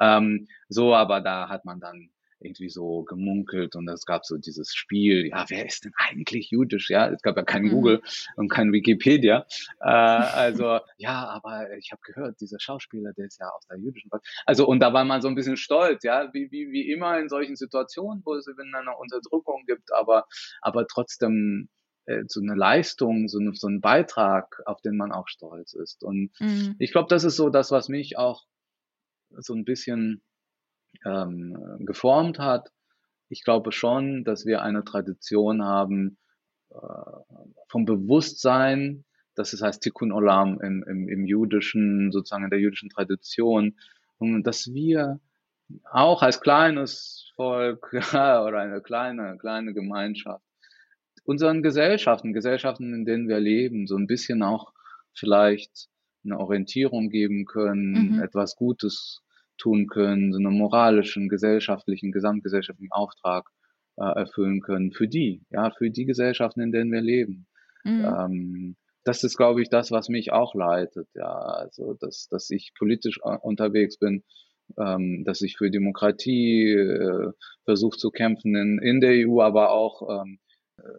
Ähm, 0.00 0.48
so, 0.68 0.94
aber 0.94 1.20
da 1.20 1.48
hat 1.48 1.64
man 1.64 1.80
dann 1.80 2.10
irgendwie 2.40 2.68
so 2.68 3.04
gemunkelt 3.04 3.74
und 3.74 3.88
es 3.88 4.04
gab 4.04 4.24
so 4.24 4.36
dieses 4.36 4.74
Spiel, 4.74 5.26
ja, 5.26 5.44
wer 5.48 5.66
ist 5.66 5.84
denn 5.84 5.92
eigentlich 5.96 6.50
jüdisch? 6.50 6.90
Ja, 6.90 7.08
es 7.08 7.22
gab 7.22 7.36
ja 7.36 7.42
kein 7.42 7.64
mhm. 7.64 7.70
Google 7.70 8.02
und 8.36 8.48
kein 8.48 8.72
Wikipedia. 8.72 9.46
Äh, 9.80 9.88
also, 9.88 10.80
ja, 10.98 11.26
aber 11.28 11.74
ich 11.78 11.90
habe 11.92 12.02
gehört, 12.04 12.40
dieser 12.40 12.60
Schauspieler, 12.60 13.12
der 13.14 13.26
ist 13.26 13.40
ja 13.40 13.48
aus 13.48 13.66
der 13.66 13.78
jüdischen. 13.78 14.10
Also, 14.46 14.66
und 14.66 14.80
da 14.80 14.92
war 14.92 15.04
man 15.04 15.22
so 15.22 15.28
ein 15.28 15.34
bisschen 15.34 15.56
stolz, 15.56 16.04
ja, 16.04 16.32
wie, 16.32 16.50
wie, 16.50 16.70
wie 16.70 16.92
immer 16.92 17.18
in 17.18 17.28
solchen 17.28 17.56
Situationen, 17.56 18.22
wo 18.24 18.34
es 18.34 18.46
eben 18.46 18.74
eine 18.74 18.96
Unterdrückung 18.96 19.64
gibt, 19.66 19.92
aber, 19.92 20.26
aber 20.60 20.86
trotzdem 20.86 21.68
so 22.26 22.40
eine 22.40 22.54
Leistung, 22.54 23.28
so, 23.28 23.38
eine, 23.38 23.54
so 23.54 23.68
ein 23.68 23.80
Beitrag, 23.80 24.60
auf 24.66 24.80
den 24.82 24.96
man 24.96 25.12
auch 25.12 25.28
stolz 25.28 25.72
ist. 25.72 26.04
Und 26.04 26.30
mhm. 26.38 26.76
ich 26.78 26.92
glaube, 26.92 27.08
das 27.08 27.24
ist 27.24 27.36
so 27.36 27.48
das, 27.48 27.70
was 27.70 27.88
mich 27.88 28.18
auch 28.18 28.44
so 29.30 29.54
ein 29.54 29.64
bisschen 29.64 30.22
ähm, 31.04 31.56
geformt 31.80 32.38
hat. 32.38 32.70
Ich 33.28 33.42
glaube 33.42 33.72
schon, 33.72 34.24
dass 34.24 34.44
wir 34.44 34.62
eine 34.62 34.84
Tradition 34.84 35.64
haben 35.64 36.18
äh, 36.70 36.76
vom 37.68 37.84
Bewusstsein, 37.84 39.04
das 39.34 39.58
heißt 39.60 39.82
Tikkun 39.82 40.12
Olam 40.12 40.60
im, 40.60 40.84
im, 40.84 41.08
im 41.08 41.24
jüdischen, 41.24 42.12
sozusagen 42.12 42.44
in 42.44 42.50
der 42.50 42.60
jüdischen 42.60 42.90
Tradition, 42.90 43.76
und 44.18 44.44
dass 44.44 44.72
wir 44.72 45.20
auch 45.90 46.22
als 46.22 46.40
kleines 46.40 47.32
Volk 47.34 47.90
ja, 48.12 48.44
oder 48.44 48.60
eine 48.60 48.80
kleine, 48.80 49.36
kleine 49.38 49.72
Gemeinschaft 49.72 50.44
unseren 51.24 51.62
Gesellschaften, 51.62 52.32
Gesellschaften, 52.32 52.94
in 52.94 53.04
denen 53.04 53.28
wir 53.28 53.40
leben, 53.40 53.86
so 53.86 53.96
ein 53.96 54.06
bisschen 54.06 54.42
auch 54.42 54.72
vielleicht 55.12 55.88
eine 56.24 56.38
Orientierung 56.38 57.10
geben 57.10 57.44
können, 57.44 58.14
mhm. 58.14 58.22
etwas 58.22 58.56
Gutes 58.56 59.22
tun 59.58 59.86
können, 59.86 60.32
so 60.32 60.38
einen 60.38 60.56
moralischen, 60.56 61.28
gesellschaftlichen, 61.28 62.12
gesamtgesellschaftlichen 62.12 62.92
Auftrag 62.92 63.48
äh, 63.96 64.04
erfüllen 64.04 64.60
können 64.60 64.92
für 64.92 65.06
die, 65.06 65.42
ja, 65.50 65.70
für 65.70 65.90
die 65.90 66.06
Gesellschaften, 66.06 66.60
in 66.60 66.72
denen 66.72 66.92
wir 66.92 67.00
leben. 67.00 67.46
Mhm. 67.84 68.04
Ähm, 68.04 68.76
das 69.04 69.22
ist, 69.22 69.36
glaube 69.36 69.62
ich, 69.62 69.68
das, 69.68 69.90
was 69.90 70.08
mich 70.08 70.32
auch 70.32 70.54
leitet, 70.54 71.08
ja, 71.14 71.30
also 71.30 71.94
dass, 71.94 72.26
dass 72.30 72.50
ich 72.50 72.72
politisch 72.76 73.20
äh, 73.22 73.36
unterwegs 73.42 73.98
bin, 73.98 74.24
ähm, 74.78 75.24
dass 75.24 75.42
ich 75.42 75.56
für 75.56 75.70
Demokratie 75.70 76.72
äh, 76.72 77.32
versuche 77.64 77.98
zu 77.98 78.10
kämpfen 78.10 78.56
in, 78.56 78.78
in 78.82 79.00
der 79.00 79.28
EU, 79.28 79.42
aber 79.42 79.70
auch 79.70 80.22
ähm, 80.22 80.38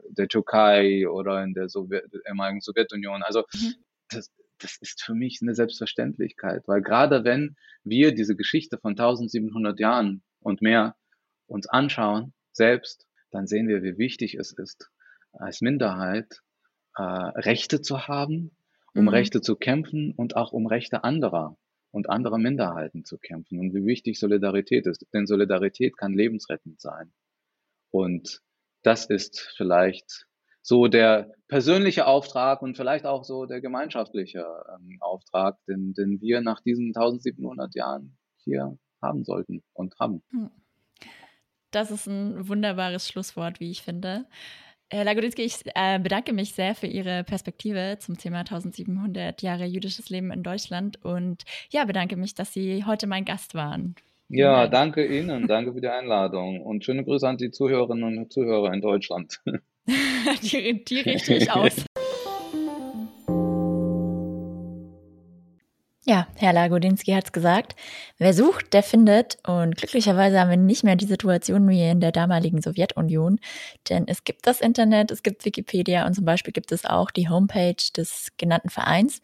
der 0.10 0.28
Türkei 0.28 1.08
oder 1.08 1.44
in 1.44 1.54
der 1.54 1.70
Sowjet, 1.70 2.06
ehemaligen 2.28 2.62
Sowjetunion. 2.62 3.24
Also 3.24 3.44
mhm. 3.54 3.76
das, 4.10 4.32
das 4.60 4.78
ist 4.82 5.04
für 5.04 5.14
mich 5.14 5.40
eine 5.42 5.56
Selbstverständlichkeit, 5.56 6.64
weil 6.68 6.82
gerade 6.82 7.24
wenn 7.24 7.56
wir 7.84 8.14
diese 8.14 8.36
Geschichte 8.36 8.78
von 8.78 8.92
1700 8.92 9.80
Jahren 9.80 10.24
und 10.40 10.62
mehr 10.62 10.96
uns 11.48 11.68
anschauen, 11.68 12.34
selbst, 12.52 13.08
dann 13.32 13.48
sehen 13.48 13.68
wir, 13.68 13.84
wie 13.84 13.98
wichtig 13.98 14.36
es 14.36 14.54
ist, 14.54 14.90
als 15.34 15.62
Minderheit 15.62 16.42
äh, 16.96 17.02
Rechte 17.04 17.82
zu 17.82 18.08
haben, 18.08 18.56
um 18.94 19.04
mhm. 19.04 19.10
Rechte 19.10 19.42
zu 19.42 19.56
kämpfen 19.56 20.14
und 20.16 20.36
auch 20.36 20.54
um 20.54 20.68
Rechte 20.68 21.04
anderer 21.04 21.58
und 21.92 22.10
anderer 22.10 22.38
Minderheiten 22.38 23.06
zu 23.06 23.18
kämpfen 23.18 23.60
und 23.60 23.74
wie 23.74 23.86
wichtig 23.86 24.20
Solidarität 24.20 24.86
ist. 24.88 25.06
Denn 25.14 25.28
Solidarität 25.28 25.98
kann 25.98 26.14
lebensrettend 26.14 26.80
sein. 26.80 27.14
Und 27.92 28.42
das 28.86 29.06
ist 29.06 29.52
vielleicht 29.58 30.28
so 30.62 30.88
der 30.88 31.32
persönliche 31.48 32.08
Auftrag 32.08 32.62
und 32.62 32.76
vielleicht 32.76 33.06
auch 33.06 33.24
so 33.24 33.46
der 33.46 33.62
gemeinschaftliche 33.62 34.46
ähm, 34.74 34.98
Auftrag, 35.00 35.58
den, 35.68 35.94
den 35.94 36.20
wir 36.22 36.42
nach 36.42 36.62
diesen 36.62 36.88
1700 36.88 37.76
Jahren 37.76 38.18
hier 38.38 38.78
haben 39.02 39.24
sollten 39.24 39.64
und 39.74 40.00
haben. 40.00 40.24
Hm. 40.32 40.50
Das 41.72 41.92
ist 41.92 42.08
ein 42.08 42.48
wunderbares 42.48 43.08
Schlusswort, 43.08 43.60
wie 43.60 43.70
ich 43.70 43.82
finde. 43.82 44.26
Herr 44.90 45.04
Lagodinsky, 45.04 45.42
ich 45.42 45.60
äh, 45.76 46.00
bedanke 46.00 46.32
mich 46.32 46.54
sehr 46.54 46.74
für 46.74 46.88
Ihre 46.88 47.24
Perspektive 47.24 47.98
zum 48.00 48.18
Thema 48.18 48.40
1700 48.40 49.42
Jahre 49.42 49.66
jüdisches 49.66 50.10
Leben 50.10 50.32
in 50.32 50.44
Deutschland 50.44 51.04
und 51.04 51.44
ja, 51.72 51.86
bedanke 51.86 52.16
mich, 52.16 52.36
dass 52.36 52.54
Sie 52.54 52.86
heute 52.86 53.08
mein 53.08 53.26
Gast 53.26 53.56
waren. 53.56 53.96
Ja, 54.28 54.68
danke 54.68 55.06
Ihnen, 55.06 55.48
danke 55.48 55.74
für 55.74 55.82
die 55.82 55.88
Einladung 55.88 56.62
und 56.62 56.84
schöne 56.84 57.04
Grüße 57.04 57.28
an 57.28 57.38
die 57.38 57.52
Zuhörerinnen 57.52 58.18
und 58.18 58.34
Zuhörer 58.34 58.74
in 58.74 58.82
Deutschland. 58.82 59.40
die, 60.44 60.84
die 60.84 61.00
richte 61.02 61.36
ich 61.36 61.52
aus. 61.52 61.86
Ja, 66.08 66.28
Herr 66.36 66.54
Lagodinski 66.54 67.14
hat 67.14 67.26
es 67.26 67.32
gesagt. 67.32 67.76
Wer 68.20 68.36
sucht, 68.36 68.74
der 68.74 68.84
findet. 68.84 69.40
Und 69.48 69.76
glücklicherweise 69.76 70.40
haben 70.40 70.52
wir 70.52 70.58
nicht 70.58 70.84
mehr 70.84 70.96
die 70.96 71.08
Situation 71.08 71.68
wie 71.68 71.82
in 71.82 72.00
der 72.00 72.12
damaligen 72.12 72.62
Sowjetunion. 72.62 73.40
Denn 73.90 74.08
es 74.08 74.24
gibt 74.24 74.46
das 74.46 74.62
Internet, 74.62 75.10
es 75.10 75.24
gibt 75.24 75.46
Wikipedia 75.46 76.06
und 76.06 76.14
zum 76.14 76.24
Beispiel 76.24 76.54
gibt 76.54 76.72
es 76.72 76.86
auch 76.86 77.10
die 77.10 77.28
Homepage 77.28 77.76
des 77.98 78.28
genannten 78.38 78.70
Vereins. 78.70 79.20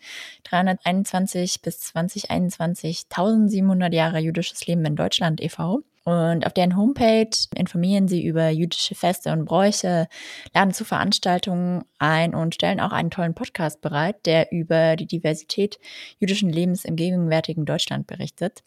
321 0.45 1.62
bis 1.62 1.82
2021 1.82 3.03
1700 3.12 3.93
Jahre 3.93 4.18
jüdisches 4.18 4.66
Leben 4.66 4.84
in 4.84 4.95
Deutschland 4.95 5.39
e.V. 5.39 5.84
Und 6.04 6.47
auf 6.47 6.54
deren 6.54 6.76
Homepage 6.76 7.30
informieren 7.56 8.08
sie 8.08 8.26
über 8.26 8.49
jüdische 8.49 8.95
Feste 8.95 9.32
und 9.32 9.45
Bräuche, 9.45 10.08
laden 10.54 10.74
zu 10.74 10.84
Veranstaltungen 10.84 11.84
ein 11.99 12.34
und 12.34 12.56
stellen 12.56 12.80
auch 12.80 12.91
einen 12.91 13.12
tollen 13.12 13.36
Podcast 13.36 13.82
bereit, 13.82 14.26
der 14.26 14.52
über 14.52 14.95
die 14.95 15.06
Diversität 15.06 15.80
jüdischen 16.18 16.49
Lebens 16.49 16.86
im 16.86 16.95
gegenwärtigen 16.95 17.66
Deutschland 17.66 18.08
berichtet. 18.08 18.64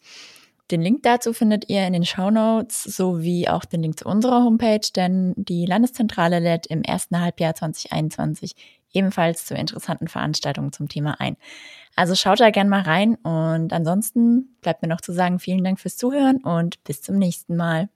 Den 0.71 0.81
Link 0.81 1.03
dazu 1.03 1.31
findet 1.31 1.69
ihr 1.69 1.85
in 1.85 1.93
den 1.93 2.05
Show 2.05 2.31
Notes 2.31 2.83
sowie 2.83 3.47
auch 3.47 3.65
den 3.65 3.83
Link 3.83 3.99
zu 3.99 4.05
unserer 4.05 4.43
Homepage, 4.43 4.87
denn 4.95 5.33
die 5.37 5.65
Landeszentrale 5.65 6.39
lädt 6.39 6.65
im 6.65 6.81
ersten 6.81 7.19
Halbjahr 7.19 7.53
2021 7.53 8.55
ebenfalls 8.95 9.45
zu 9.45 9.53
interessanten 9.55 10.07
Veranstaltungen 10.07 10.71
zum 10.73 10.87
Thema 10.89 11.19
ein. 11.19 11.37
Also 11.95 12.15
schaut 12.15 12.39
da 12.41 12.49
gerne 12.51 12.69
mal 12.69 12.81
rein 12.81 13.15
und 13.15 13.73
ansonsten 13.73 14.55
bleibt 14.61 14.81
mir 14.81 14.89
noch 14.89 15.01
zu 15.01 15.13
sagen, 15.13 15.39
vielen 15.39 15.63
Dank 15.63 15.79
fürs 15.79 15.97
Zuhören 15.97 16.37
und 16.43 16.83
bis 16.83 17.01
zum 17.01 17.17
nächsten 17.17 17.55
Mal. 17.55 17.83